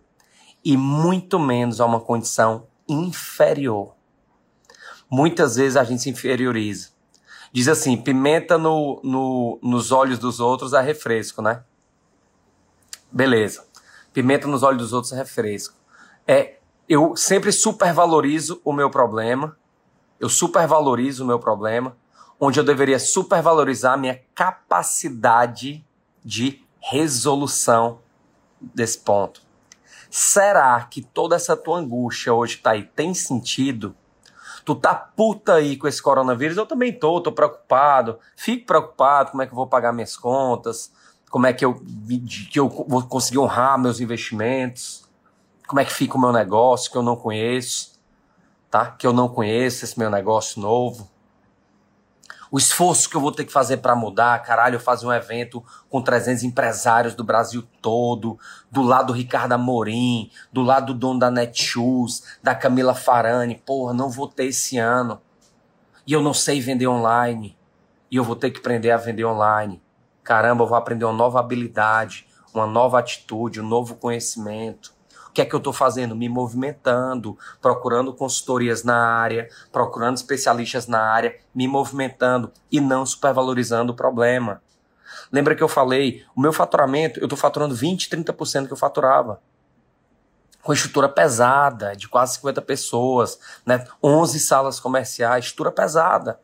e 0.63 0.75
muito 0.75 1.39
menos 1.39 1.79
a 1.79 1.85
uma 1.85 1.99
condição 1.99 2.67
inferior. 2.87 3.93
Muitas 5.09 5.55
vezes 5.55 5.77
a 5.77 5.83
gente 5.83 6.03
se 6.03 6.09
inferioriza. 6.09 6.89
Diz 7.51 7.67
assim: 7.67 7.97
pimenta 7.97 8.57
no, 8.57 8.99
no, 9.03 9.59
nos 9.61 9.91
olhos 9.91 10.19
dos 10.19 10.39
outros 10.39 10.73
é 10.73 10.81
refresco, 10.81 11.41
né? 11.41 11.63
Beleza. 13.11 13.65
Pimenta 14.13 14.47
nos 14.47 14.63
olhos 14.63 14.81
dos 14.83 14.93
outros 14.93 15.13
é 15.13 15.17
refresco. 15.17 15.75
É, 16.27 16.57
eu 16.87 17.15
sempre 17.15 17.51
supervalorizo 17.51 18.61
o 18.63 18.71
meu 18.71 18.89
problema. 18.89 19.57
Eu 20.19 20.29
supervalorizo 20.29 21.23
o 21.23 21.27
meu 21.27 21.39
problema, 21.39 21.95
onde 22.39 22.59
eu 22.59 22.63
deveria 22.63 22.99
supervalorizar 22.99 23.93
a 23.93 23.97
minha 23.97 24.21
capacidade 24.35 25.85
de 26.23 26.61
resolução 26.79 27.99
desse 28.59 28.99
ponto. 28.99 29.41
Será 30.09 30.81
que 30.89 31.01
toda 31.01 31.35
essa 31.35 31.55
tua 31.55 31.77
angústia 31.77 32.33
hoje 32.33 32.57
tá 32.57 32.71
aí 32.71 32.83
tem 32.83 33.13
sentido? 33.13 33.95
Tu 34.65 34.75
tá 34.75 34.93
puta 34.93 35.55
aí 35.55 35.77
com 35.77 35.87
esse 35.87 36.01
coronavírus? 36.01 36.57
Eu 36.57 36.65
também 36.65 36.91
tô, 36.91 37.21
tô 37.21 37.31
preocupado. 37.31 38.19
Fico 38.35 38.65
preocupado 38.65 39.31
como 39.31 39.43
é 39.43 39.45
que 39.45 39.51
eu 39.51 39.55
vou 39.55 39.67
pagar 39.67 39.93
minhas 39.93 40.17
contas, 40.17 40.91
como 41.29 41.45
é 41.45 41.53
que 41.53 41.63
eu, 41.63 41.81
que 42.51 42.59
eu 42.59 42.67
vou 42.67 43.03
conseguir 43.03 43.37
honrar 43.39 43.79
meus 43.79 43.99
investimentos, 43.99 45.07
como 45.67 45.79
é 45.79 45.85
que 45.85 45.93
fica 45.93 46.17
o 46.17 46.19
meu 46.19 46.31
negócio 46.31 46.91
que 46.91 46.97
eu 46.97 47.03
não 47.03 47.15
conheço. 47.15 47.99
tá? 48.69 48.87
Que 48.91 49.07
eu 49.07 49.13
não 49.13 49.29
conheço 49.29 49.85
esse 49.85 49.97
meu 49.97 50.09
negócio 50.09 50.61
novo. 50.61 51.09
O 52.51 52.57
esforço 52.57 53.07
que 53.09 53.15
eu 53.15 53.21
vou 53.21 53.31
ter 53.31 53.45
que 53.45 53.51
fazer 53.51 53.77
para 53.77 53.95
mudar, 53.95 54.41
caralho, 54.41 54.79
fazer 54.79 55.05
um 55.05 55.13
evento 55.13 55.63
com 55.87 56.01
300 56.01 56.43
empresários 56.43 57.13
do 57.13 57.23
Brasil 57.23 57.63
todo, 57.79 58.39
do 58.71 58.81
lado 58.81 59.07
do 59.07 59.13
Ricardo 59.13 59.53
Amorim, 59.53 60.31
do 60.51 60.63
lado 60.63 60.93
do 60.93 60.99
dono 60.99 61.19
da 61.19 61.29
Netshoes, 61.29 62.23
da 62.41 62.55
Camila 62.55 62.95
Farani, 62.95 63.55
porra, 63.55 63.93
não 63.93 64.09
vou 64.09 64.27
ter 64.27 64.45
esse 64.45 64.77
ano. 64.79 65.21
E 66.07 66.13
eu 66.13 66.23
não 66.23 66.33
sei 66.33 66.59
vender 66.59 66.87
online. 66.87 67.55
E 68.09 68.15
eu 68.15 68.23
vou 68.23 68.35
ter 68.35 68.49
que 68.49 68.59
aprender 68.59 68.89
a 68.89 68.97
vender 68.97 69.25
online. 69.25 69.79
Caramba, 70.23 70.63
eu 70.63 70.67
vou 70.67 70.77
aprender 70.77 71.05
uma 71.05 71.13
nova 71.13 71.39
habilidade, 71.39 72.25
uma 72.51 72.65
nova 72.65 72.97
atitude, 72.97 73.61
um 73.61 73.67
novo 73.67 73.95
conhecimento. 73.95 74.91
O 75.29 75.31
que 75.31 75.41
é 75.41 75.45
que 75.45 75.53
eu 75.53 75.59
estou 75.59 75.71
fazendo? 75.71 76.15
Me 76.15 76.27
movimentando, 76.27 77.37
procurando 77.61 78.13
consultorias 78.13 78.83
na 78.83 78.97
área, 78.97 79.47
procurando 79.71 80.17
especialistas 80.17 80.87
na 80.87 80.99
área, 80.99 81.37
me 81.53 81.67
movimentando 81.67 82.51
e 82.71 82.81
não 82.81 83.05
supervalorizando 83.05 83.93
o 83.93 83.95
problema. 83.95 84.61
Lembra 85.31 85.55
que 85.55 85.61
eu 85.61 85.67
falei, 85.67 86.25
o 86.35 86.41
meu 86.41 86.51
faturamento, 86.51 87.19
eu 87.19 87.25
estou 87.25 87.37
faturando 87.37 87.75
20, 87.75 88.09
30% 88.09 88.65
que 88.65 88.73
eu 88.73 88.77
faturava. 88.77 89.39
Com 90.63 90.73
estrutura 90.73 91.07
pesada, 91.07 91.95
de 91.95 92.07
quase 92.09 92.35
50 92.35 92.61
pessoas, 92.63 93.39
né? 93.65 93.85
11 94.03 94.39
salas 94.39 94.79
comerciais, 94.79 95.45
estrutura 95.45 95.71
pesada. 95.71 96.39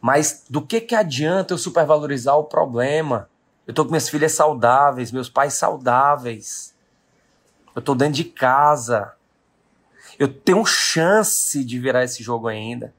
Mas 0.00 0.44
do 0.48 0.62
que, 0.62 0.80
que 0.80 0.94
adianta 0.94 1.52
eu 1.54 1.58
supervalorizar 1.58 2.36
o 2.36 2.44
problema? 2.44 3.28
Eu 3.66 3.72
estou 3.72 3.84
com 3.84 3.90
minhas 3.90 4.08
filhas 4.08 4.32
saudáveis, 4.32 5.12
meus 5.12 5.28
pais 5.28 5.54
saudáveis. 5.54 6.75
Eu 7.76 7.82
tô 7.82 7.94
dentro 7.94 8.14
de 8.14 8.24
casa. 8.24 9.12
Eu 10.18 10.32
tenho 10.32 10.64
chance 10.64 11.62
de 11.62 11.78
virar 11.78 12.04
esse 12.04 12.22
jogo 12.22 12.48
ainda. 12.48 12.94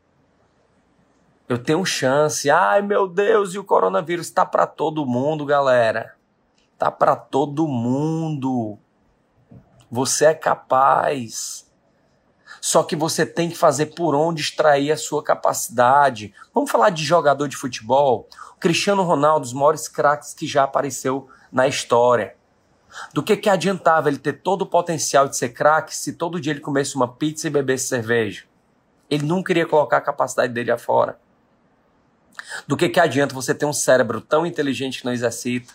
Eu 1.50 1.58
tenho 1.58 1.84
chance. 1.84 2.48
Ai, 2.48 2.84
meu 2.84 3.08
Deus, 3.08 3.56
e 3.56 3.58
o 3.58 3.64
coronavírus 3.64 4.30
tá 4.30 4.46
para 4.46 4.68
todo 4.68 5.04
mundo, 5.04 5.48
galera. 5.48 6.16
Tá 6.78 6.92
para 6.92 7.16
todo 7.16 7.68
mundo. 7.68 8.78
Você 9.90 10.26
é 10.26 10.34
capaz. 10.36 11.68
Só 12.62 12.84
que 12.84 12.96
você 12.96 13.26
tem 13.26 13.50
que 13.50 13.58
fazer 13.58 13.88
por 13.88 14.14
onde 14.14 14.44
extrair 14.44 14.92
a 14.92 14.98
sua 14.98 15.24
capacidade. 15.24 16.36
Vamos 16.54 16.70
falar 16.70 16.92
de 16.92 17.04
jogador 17.04 17.48
de 17.48 17.58
futebol? 17.58 18.30
O 18.52 18.60
Cristiano 18.60 19.02
Ronaldo, 19.02 19.44
os 19.44 19.54
maiores 19.54 19.88
craques 19.88 20.36
que 20.36 20.46
já 20.46 20.66
apareceu 20.66 21.28
na 21.52 21.68
história. 21.68 22.38
Do 23.14 23.22
que, 23.22 23.38
que 23.38 23.50
adiantava 23.50 24.10
ele 24.10 24.18
ter 24.18 24.34
todo 24.34 24.64
o 24.64 24.66
potencial 24.66 25.28
de 25.28 25.38
ser 25.38 25.50
craque 25.50 25.96
se 25.96 26.14
todo 26.14 26.40
dia 26.40 26.54
ele 26.54 26.60
comesse 26.60 26.96
uma 26.96 27.08
pizza 27.08 27.48
e 27.48 27.52
bebesse 27.52 27.88
cerveja? 27.88 28.46
Ele 29.10 29.26
não 29.26 29.44
queria 29.44 29.66
colocar 29.66 29.98
a 29.98 30.02
capacidade 30.02 30.54
dele 30.54 30.72
afora. 30.72 31.20
Do 32.68 32.78
que, 32.78 32.90
que 32.90 33.00
adianta 33.00 33.34
você 33.34 33.54
ter 33.54 33.66
um 33.66 33.74
cérebro 33.74 34.22
tão 34.22 34.46
inteligente 34.46 35.00
que 35.00 35.06
não 35.06 35.14
exercita? 35.14 35.74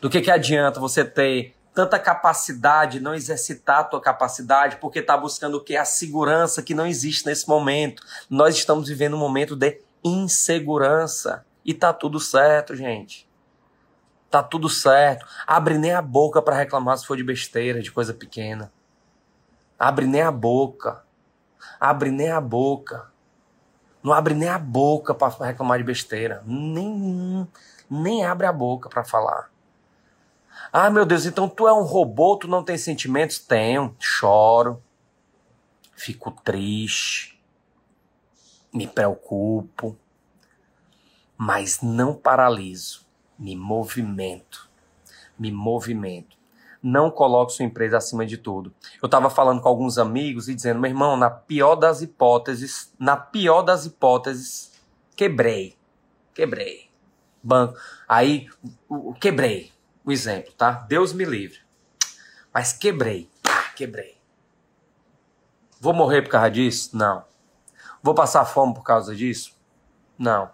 Do 0.00 0.10
que, 0.10 0.20
que 0.20 0.30
adianta 0.30 0.80
você 0.80 1.04
ter 1.04 1.54
tanta 1.74 1.98
capacidade, 1.98 3.00
não 3.00 3.14
exercitar 3.14 3.80
a 3.80 3.84
tua 3.84 4.00
capacidade, 4.00 4.76
porque 4.76 5.00
está 5.00 5.16
buscando 5.16 5.58
o 5.58 5.60
que? 5.62 5.76
A 5.76 5.84
segurança 5.84 6.62
que 6.62 6.74
não 6.74 6.86
existe 6.86 7.26
nesse 7.26 7.46
momento. 7.48 8.02
Nós 8.30 8.56
estamos 8.56 8.88
vivendo 8.88 9.14
um 9.14 9.18
momento 9.18 9.54
de 9.54 9.80
insegurança. 10.02 11.44
E 11.64 11.74
tá 11.74 11.92
tudo 11.92 12.18
certo, 12.18 12.74
gente. 12.74 13.25
Tá 14.30 14.42
tudo 14.42 14.68
certo. 14.68 15.26
Abre 15.46 15.78
nem 15.78 15.92
a 15.92 16.02
boca 16.02 16.42
para 16.42 16.56
reclamar 16.56 16.98
se 16.98 17.06
for 17.06 17.16
de 17.16 17.24
besteira, 17.24 17.80
de 17.80 17.92
coisa 17.92 18.12
pequena. 18.12 18.72
Abre 19.78 20.06
nem 20.06 20.22
a 20.22 20.32
boca. 20.32 21.04
Abre 21.78 22.10
nem 22.10 22.30
a 22.30 22.40
boca. 22.40 23.10
Não 24.02 24.12
abre 24.12 24.34
nem 24.34 24.48
a 24.48 24.58
boca 24.58 25.14
para 25.14 25.46
reclamar 25.46 25.78
de 25.78 25.84
besteira. 25.84 26.42
Nem, 26.46 27.48
nem 27.88 28.24
abre 28.24 28.46
a 28.46 28.52
boca 28.52 28.88
para 28.88 29.04
falar. 29.04 29.50
Ah, 30.72 30.90
meu 30.90 31.06
Deus, 31.06 31.24
então 31.26 31.48
tu 31.48 31.68
é 31.68 31.72
um 31.72 31.82
robô, 31.82 32.36
tu 32.36 32.48
não 32.48 32.64
tem 32.64 32.76
sentimentos? 32.76 33.38
Tenho. 33.38 33.94
Choro. 33.98 34.82
Fico 35.94 36.30
triste. 36.30 37.40
Me 38.72 38.86
preocupo. 38.86 39.96
Mas 41.38 41.80
não 41.80 42.14
paraliso 42.14 43.05
me 43.38 43.56
movimento. 43.56 44.68
Me 45.38 45.50
movimento. 45.52 46.36
Não 46.82 47.10
coloque 47.10 47.52
sua 47.52 47.64
empresa 47.64 47.96
acima 47.96 48.24
de 48.24 48.36
tudo. 48.36 48.72
Eu 49.02 49.06
estava 49.06 49.28
falando 49.28 49.60
com 49.60 49.68
alguns 49.68 49.98
amigos 49.98 50.48
e 50.48 50.54
dizendo, 50.54 50.80
meu 50.80 50.90
irmão, 50.90 51.16
na 51.16 51.28
pior 51.28 51.74
das 51.74 52.00
hipóteses, 52.00 52.92
na 52.98 53.16
pior 53.16 53.62
das 53.62 53.86
hipóteses, 53.86 54.72
quebrei. 55.16 55.76
Quebrei. 56.34 56.90
Banco. 57.42 57.78
Aí, 58.08 58.48
quebrei. 59.20 59.72
O 60.04 60.12
exemplo, 60.12 60.52
tá? 60.52 60.70
Deus 60.70 61.12
me 61.12 61.24
livre. 61.24 61.58
Mas 62.54 62.72
quebrei. 62.72 63.28
Quebrei. 63.74 64.16
Vou 65.80 65.92
morrer 65.92 66.22
por 66.22 66.30
causa 66.30 66.50
disso? 66.50 66.96
Não. 66.96 67.24
Vou 68.02 68.14
passar 68.14 68.44
fome 68.44 68.72
por 68.74 68.82
causa 68.82 69.14
disso? 69.14 69.56
Não. 70.16 70.50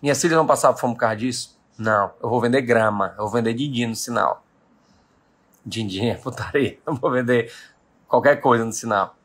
Minhas 0.00 0.20
filhas 0.20 0.36
vão 0.36 0.46
passar 0.46 0.74
fome 0.74 0.94
por 0.94 1.00
causa 1.00 1.16
disso? 1.16 1.55
Não, 1.78 2.12
eu 2.22 2.28
vou 2.28 2.40
vender 2.40 2.62
grama, 2.62 3.14
eu 3.18 3.24
vou 3.24 3.30
vender 3.30 3.52
din-din 3.52 3.86
no 3.86 3.94
sinal. 3.94 4.42
Din-din 5.64 6.08
é 6.08 6.14
putaria, 6.14 6.78
eu 6.86 6.94
vou 6.94 7.10
vender 7.10 7.52
qualquer 8.08 8.40
coisa 8.40 8.64
no 8.64 8.72
sinal. 8.72 9.16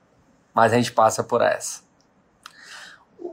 Mas 0.54 0.74
a 0.74 0.76
gente 0.76 0.92
passa 0.92 1.24
por 1.24 1.42
essa. 1.42 1.82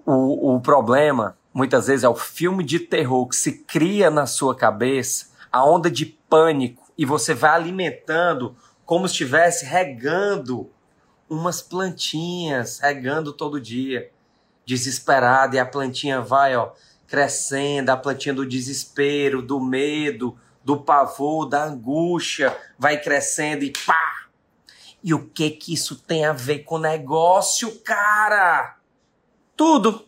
O, 0.06 0.54
o 0.54 0.60
problema, 0.60 1.36
muitas 1.52 1.88
vezes, 1.88 2.04
é 2.04 2.08
o 2.08 2.14
filme 2.14 2.62
de 2.62 2.78
terror 2.78 3.26
que 3.26 3.34
se 3.34 3.64
cria 3.64 4.10
na 4.10 4.26
sua 4.26 4.54
cabeça, 4.54 5.26
a 5.50 5.64
onda 5.64 5.90
de 5.90 6.06
pânico, 6.06 6.84
e 6.96 7.04
você 7.04 7.34
vai 7.34 7.50
alimentando 7.50 8.56
como 8.84 9.08
se 9.08 9.12
estivesse 9.12 9.64
regando 9.64 10.70
umas 11.28 11.60
plantinhas, 11.60 12.78
regando 12.78 13.32
todo 13.32 13.60
dia, 13.60 14.10
desesperado, 14.64 15.56
e 15.56 15.58
a 15.58 15.66
plantinha 15.66 16.20
vai, 16.20 16.56
ó, 16.56 16.72
crescendo, 17.08 17.90
a 17.90 17.96
plantinha 17.96 18.34
do 18.34 18.46
desespero, 18.46 19.42
do 19.42 19.58
medo, 19.58 20.38
do 20.62 20.76
pavor, 20.76 21.48
da 21.48 21.64
angústia, 21.64 22.56
vai 22.78 23.00
crescendo 23.00 23.64
e 23.64 23.72
pá! 23.72 24.26
E 25.02 25.14
o 25.14 25.26
que 25.26 25.50
que 25.50 25.72
isso 25.72 25.96
tem 25.96 26.26
a 26.26 26.32
ver 26.32 26.60
com 26.60 26.76
negócio, 26.76 27.80
cara? 27.80 28.76
Tudo. 29.56 30.04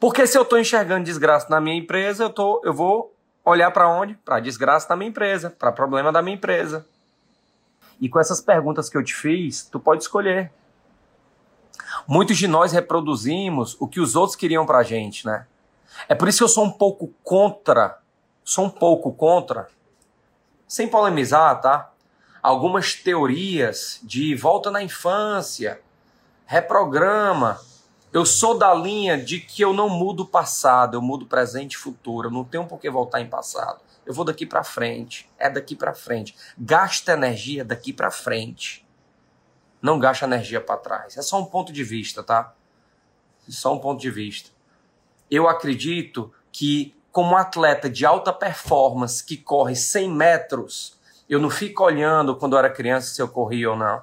Porque 0.00 0.26
se 0.26 0.38
eu 0.38 0.42
estou 0.42 0.58
enxergando 0.58 1.04
desgraça 1.04 1.48
na 1.50 1.60
minha 1.60 1.76
empresa, 1.76 2.24
eu, 2.24 2.30
tô, 2.30 2.62
eu 2.64 2.72
vou 2.72 3.14
olhar 3.44 3.70
para 3.70 3.88
onde? 3.88 4.14
Para 4.14 4.40
desgraça 4.40 4.88
da 4.88 4.96
minha 4.96 5.10
empresa, 5.10 5.50
para 5.50 5.72
problema 5.72 6.10
da 6.10 6.22
minha 6.22 6.36
empresa. 6.36 6.86
E 8.00 8.08
com 8.08 8.20
essas 8.20 8.40
perguntas 8.40 8.88
que 8.88 8.96
eu 8.96 9.02
te 9.02 9.14
fiz, 9.14 9.64
tu 9.64 9.80
pode 9.80 10.02
escolher. 10.02 10.52
Muitos 12.06 12.38
de 12.38 12.46
nós 12.46 12.72
reproduzimos 12.72 13.76
o 13.80 13.88
que 13.88 14.00
os 14.00 14.14
outros 14.14 14.36
queriam 14.36 14.64
pra 14.64 14.82
gente, 14.82 15.26
né? 15.26 15.46
É 16.08 16.14
por 16.14 16.28
isso 16.28 16.38
que 16.38 16.44
eu 16.44 16.48
sou 16.48 16.64
um 16.64 16.70
pouco 16.70 17.12
contra, 17.22 17.98
sou 18.44 18.66
um 18.66 18.70
pouco 18.70 19.12
contra, 19.12 19.68
sem 20.66 20.86
polemizar, 20.86 21.60
tá? 21.60 21.90
Algumas 22.42 22.94
teorias 22.94 24.00
de 24.02 24.34
volta 24.34 24.70
na 24.70 24.82
infância, 24.82 25.80
reprograma. 26.46 27.60
Eu 28.12 28.24
sou 28.24 28.56
da 28.56 28.72
linha 28.72 29.22
de 29.22 29.40
que 29.40 29.62
eu 29.62 29.72
não 29.72 29.88
mudo 29.88 30.22
o 30.22 30.26
passado, 30.26 30.96
eu 30.96 31.02
mudo 31.02 31.26
presente 31.26 31.74
e 31.74 31.78
futuro. 31.78 32.28
Eu 32.28 32.32
não 32.32 32.44
tenho 32.44 32.66
por 32.66 32.78
que 32.78 32.88
voltar 32.88 33.20
em 33.20 33.28
passado. 33.28 33.80
Eu 34.06 34.14
vou 34.14 34.24
daqui 34.24 34.46
para 34.46 34.64
frente. 34.64 35.28
É 35.38 35.50
daqui 35.50 35.74
para 35.76 35.94
frente. 35.94 36.34
Gasta 36.56 37.12
energia 37.12 37.64
daqui 37.64 37.92
para 37.92 38.10
frente. 38.10 38.86
Não 39.82 39.98
gasta 39.98 40.24
energia 40.24 40.60
para 40.60 40.78
trás. 40.78 41.18
É 41.18 41.22
só 41.22 41.38
um 41.38 41.44
ponto 41.44 41.72
de 41.72 41.84
vista, 41.84 42.22
tá? 42.22 42.54
Só 43.48 43.74
um 43.74 43.78
ponto 43.78 44.00
de 44.00 44.10
vista 44.10 44.57
eu 45.30 45.48
acredito 45.48 46.32
que, 46.50 46.94
como 47.12 47.36
atleta 47.36 47.88
de 47.88 48.04
alta 48.06 48.32
performance 48.32 49.24
que 49.24 49.36
corre 49.36 49.74
100 49.74 50.10
metros, 50.10 50.98
eu 51.28 51.38
não 51.38 51.50
fico 51.50 51.84
olhando 51.84 52.36
quando 52.36 52.54
eu 52.54 52.58
era 52.58 52.70
criança 52.70 53.14
se 53.14 53.20
eu 53.20 53.28
corri 53.28 53.66
ou 53.66 53.76
não. 53.76 54.02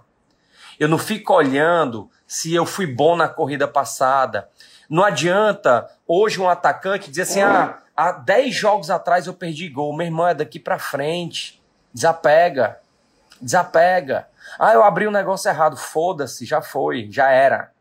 Eu 0.80 0.88
não 0.88 0.98
fico 0.98 1.34
olhando 1.34 2.10
se 2.28 2.54
eu 2.54 2.66
fui 2.66 2.86
bom 2.86 3.16
na 3.16 3.28
corrida 3.28 3.68
passada. 3.68 4.50
Não 4.90 5.04
adianta 5.04 5.90
hoje 6.08 6.40
um 6.40 6.50
atacante 6.50 7.10
dizer 7.10 7.24
assim: 7.24 7.42
ah, 7.42 7.80
há 7.96 8.12
10 8.12 8.54
jogos 8.54 8.90
atrás 8.90 9.26
eu 9.28 9.34
perdi 9.34 9.70
gol. 9.70 9.96
Meu 9.96 10.06
irmão 10.06 10.28
é 10.28 10.34
daqui 10.34 10.60
para 10.60 10.78
frente. 10.78 11.62
Desapega. 11.94 12.80
Desapega. 13.42 14.28
Ah, 14.60 14.74
eu 14.74 14.84
abri 14.84 15.08
um 15.08 15.12
negócio 15.12 15.50
errado. 15.50 15.78
Foda-se, 15.78 16.46
já 16.46 16.62
foi, 16.62 17.08
já 17.10 17.32
era. 17.32 17.72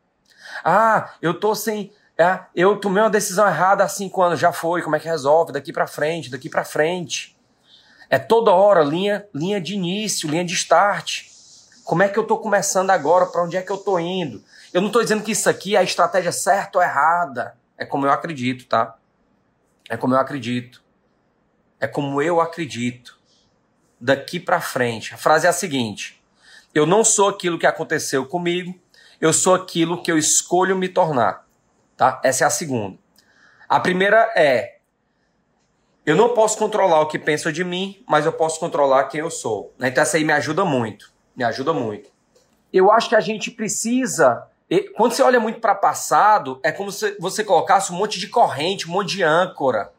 Ah, 0.65 1.11
eu 1.21 1.39
tô 1.39 1.55
sem 1.55 1.93
é, 2.17 2.41
eu 2.55 2.77
tomei 2.77 3.03
uma 3.03 3.11
decisão 3.11 3.47
errada 3.47 3.83
há 3.83 3.89
cinco 3.89 4.23
anos, 4.23 4.39
já 4.39 4.53
foi, 4.53 4.83
como 4.83 4.95
é 4.95 5.01
que 5.01 5.09
resolve? 5.09 5.53
Daqui 5.53 5.73
para 5.73 5.87
frente, 5.87 6.31
daqui 6.31 6.49
para 6.49 6.65
frente. 6.65 7.37
É 8.09 8.19
toda 8.19 8.53
hora 8.53 8.85
linha, 8.85 9.27
linha 9.35 9.61
de 9.61 9.75
início, 9.75 10.29
linha 10.29 10.45
de 10.45 10.55
start. 10.55 11.25
Como 11.85 12.03
é 12.03 12.09
que 12.09 12.19
eu 12.19 12.23
estou 12.23 12.39
começando 12.39 12.91
agora? 12.91 13.27
Para 13.27 13.43
onde 13.43 13.57
é 13.57 13.63
que 13.63 13.71
eu 13.71 13.77
estou 13.77 13.99
indo? 13.99 14.43
Eu 14.73 14.81
não 14.81 14.89
estou 14.89 15.03
dizendo 15.03 15.25
que 15.25 15.33
isso 15.33 15.51
aqui 15.51 15.75
é 15.75 15.81
a 15.81 15.83
estratégia 15.83 16.31
certa 16.31 16.79
ou 16.79 16.85
errada. 16.85 17.57
É 17.77 17.85
como 17.85 18.07
eu 18.07 18.13
acredito, 18.13 18.67
tá? 18.67 18.97
É 19.91 19.97
como 19.97 20.15
eu 20.15 20.19
acredito. 20.19 20.83
É 21.81 21.89
como 21.89 22.23
eu 22.23 22.41
acredito. 22.41 23.19
Daqui 24.01 24.39
para 24.39 24.61
frente. 24.61 25.13
A 25.15 25.17
frase 25.17 25.47
é 25.47 25.51
a 25.51 25.53
seguinte: 25.53 26.23
Eu 26.73 26.87
não 26.87 27.03
sou 27.03 27.29
aquilo 27.29 27.59
que 27.59 27.67
aconteceu 27.67 28.25
comigo, 28.25 28.79
eu 29.21 29.33
sou 29.33 29.55
aquilo 29.55 30.03
que 30.03 30.13
eu 30.13 30.17
escolho 30.17 30.77
me 30.77 30.89
tornar. 30.89 31.44
Tá? 31.97 32.21
Essa 32.25 32.45
é 32.45 32.47
a 32.47 32.51
segunda. 32.51 32.99
A 33.69 33.81
primeira 33.81 34.33
é: 34.37 34.79
Eu 36.05 36.17
não 36.17 36.35
posso 36.35 36.59
controlar 36.59 37.01
o 37.01 37.07
que 37.07 37.19
pensam 37.19 37.53
de 37.53 37.65
mim, 37.65 38.05
mas 38.09 38.27
eu 38.27 38.33
posso 38.33 38.59
controlar 38.61 39.05
quem 39.05 39.21
eu 39.21 39.31
sou. 39.31 39.73
Então 39.81 40.03
essa 40.03 40.17
aí 40.17 40.25
me 40.25 40.33
ajuda 40.33 40.65
muito. 40.65 41.13
Me 41.37 41.45
ajuda 41.45 41.73
muito. 41.73 42.11
Eu 42.73 42.91
acho 42.91 43.09
que 43.09 43.17
a 43.17 43.21
gente 43.21 43.51
precisa 43.51 44.49
quando 44.97 45.13
você 45.13 45.23
olha 45.23 45.39
muito 45.39 45.61
para 45.61 45.75
passado, 45.75 46.59
é 46.63 46.73
como 46.73 46.91
se 46.91 47.17
você 47.19 47.45
colocasse 47.45 47.93
um 47.93 47.97
monte 47.97 48.19
de 48.19 48.29
corrente, 48.29 48.89
um 48.89 48.93
monte 48.93 49.17
de 49.17 49.23
âncora. 49.23 49.93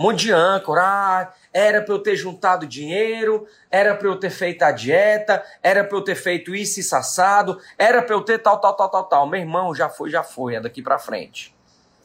Um 0.00 0.04
monte 0.04 0.20
de 0.20 0.32
âncora. 0.32 0.80
Ah, 0.82 1.32
era 1.52 1.82
para 1.82 1.92
eu 1.92 1.98
ter 1.98 2.16
juntado 2.16 2.66
dinheiro, 2.66 3.46
era 3.70 3.94
para 3.94 4.08
eu 4.08 4.18
ter 4.18 4.30
feito 4.30 4.62
a 4.62 4.72
dieta, 4.72 5.44
era 5.62 5.84
para 5.84 5.98
eu 5.98 6.00
ter 6.00 6.14
feito 6.14 6.54
isso 6.54 6.80
e 6.80 6.96
assado, 6.96 7.60
era 7.76 8.00
para 8.00 8.14
eu 8.14 8.22
ter 8.22 8.38
tal, 8.38 8.58
tal, 8.58 8.74
tal, 8.74 8.88
tal, 8.88 9.04
tal. 9.04 9.26
Meu 9.26 9.38
irmão, 9.38 9.74
já 9.74 9.90
foi, 9.90 10.08
já 10.08 10.22
foi. 10.22 10.54
É 10.54 10.60
daqui 10.60 10.80
para 10.80 10.98
frente. 10.98 11.54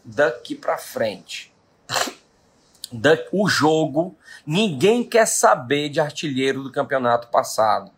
Daqui 0.03 0.55
para 0.55 0.77
frente. 0.77 1.53
o 3.31 3.47
jogo, 3.47 4.13
ninguém 4.45 5.01
quer 5.01 5.25
saber 5.25 5.87
de 5.87 6.01
artilheiro 6.01 6.63
do 6.63 6.73
campeonato 6.73 7.29
passado. 7.29 7.91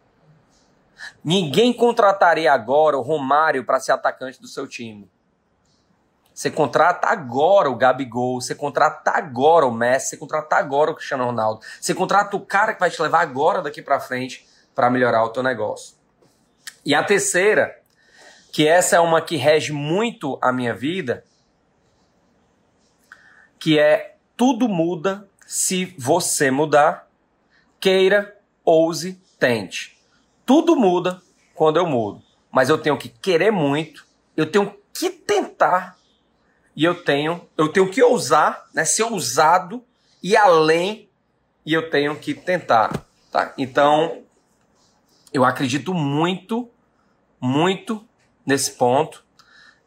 Ninguém 1.24 1.74
contrataria 1.74 2.54
agora 2.54 2.96
o 3.00 3.02
Romário 3.02 3.66
para 3.66 3.80
ser 3.80 3.94
atacante 3.94 4.40
do 4.40 4.48
seu 4.48 4.68
time. 4.68 5.10
Você 6.38 6.52
contrata 6.52 7.08
agora 7.08 7.68
o 7.68 7.76
Gabigol, 7.76 8.40
você 8.40 8.54
contrata 8.54 9.10
agora 9.10 9.66
o 9.66 9.72
Messi, 9.72 10.10
você 10.10 10.18
contrata 10.18 10.56
agora 10.56 10.92
o 10.92 10.94
Cristiano 10.94 11.26
Ronaldo. 11.26 11.62
Você 11.82 11.96
contrata 11.96 12.38
o 12.38 12.46
cara 12.46 12.76
que 12.76 12.80
vai 12.80 12.92
te 12.92 13.02
levar 13.02 13.22
agora 13.22 13.60
daqui 13.60 13.82
para 13.82 14.00
frente 14.00 14.46
para 14.76 14.88
melhorar 14.88 15.24
o 15.24 15.30
teu 15.30 15.42
negócio. 15.42 15.96
E 16.86 16.94
a 16.94 17.04
terceira, 17.04 17.82
que 18.52 18.68
essa 18.68 18.98
é 18.98 19.00
uma 19.00 19.20
que 19.20 19.36
rege 19.36 19.74
muito 19.74 20.38
a 20.40 20.54
minha 20.54 20.76
vida, 20.76 21.26
que 23.58 23.80
é 23.80 24.18
tudo 24.36 24.70
muda 24.70 25.28
se 25.44 25.86
você 25.98 26.52
mudar, 26.52 27.10
queira, 27.80 28.38
ouse, 28.64 29.20
tente. 29.40 29.98
Tudo 30.46 30.76
muda 30.76 31.20
quando 31.56 31.78
eu 31.78 31.88
mudo. 31.88 32.22
Mas 32.52 32.70
eu 32.70 32.78
tenho 32.78 32.96
que 32.96 33.10
querer 33.10 33.50
muito, 33.50 34.06
eu 34.36 34.46
tenho 34.46 34.78
que 34.94 35.10
tentar 35.10 35.97
e 36.78 36.84
eu 36.84 36.94
tenho, 36.94 37.42
eu 37.58 37.70
tenho 37.70 37.90
que 37.90 38.04
ousar, 38.04 38.68
né, 38.72 38.86
ser 38.86 39.02
ousado 39.02 39.84
e 40.22 40.38
além 40.38 41.10
e 41.66 41.74
eu 41.74 41.90
tenho 41.90 42.16
que 42.16 42.36
tentar, 42.36 43.04
tá? 43.32 43.52
Então, 43.58 44.22
eu 45.34 45.44
acredito 45.44 45.92
muito, 45.92 46.70
muito 47.42 48.08
nesse 48.46 48.72
ponto 48.74 49.26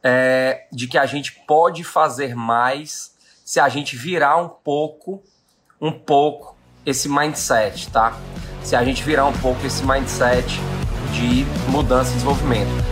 é, 0.03 0.67
de 0.73 0.89
que 0.89 0.99
a 0.99 1.07
gente 1.07 1.33
pode 1.47 1.85
fazer 1.85 2.35
mais 2.35 3.15
se 3.45 3.61
a 3.61 3.69
gente 3.69 3.97
virar 3.97 4.37
um 4.37 4.49
pouco, 4.49 5.23
um 5.81 5.93
pouco 5.93 6.57
esse 6.85 7.09
mindset, 7.09 7.89
tá? 7.91 8.19
Se 8.65 8.75
a 8.75 8.83
gente 8.83 9.05
virar 9.05 9.27
um 9.27 9.39
pouco 9.39 9.65
esse 9.65 9.85
mindset 9.85 10.59
de 11.13 11.45
mudança 11.71 12.11
e 12.11 12.15
desenvolvimento. 12.15 12.90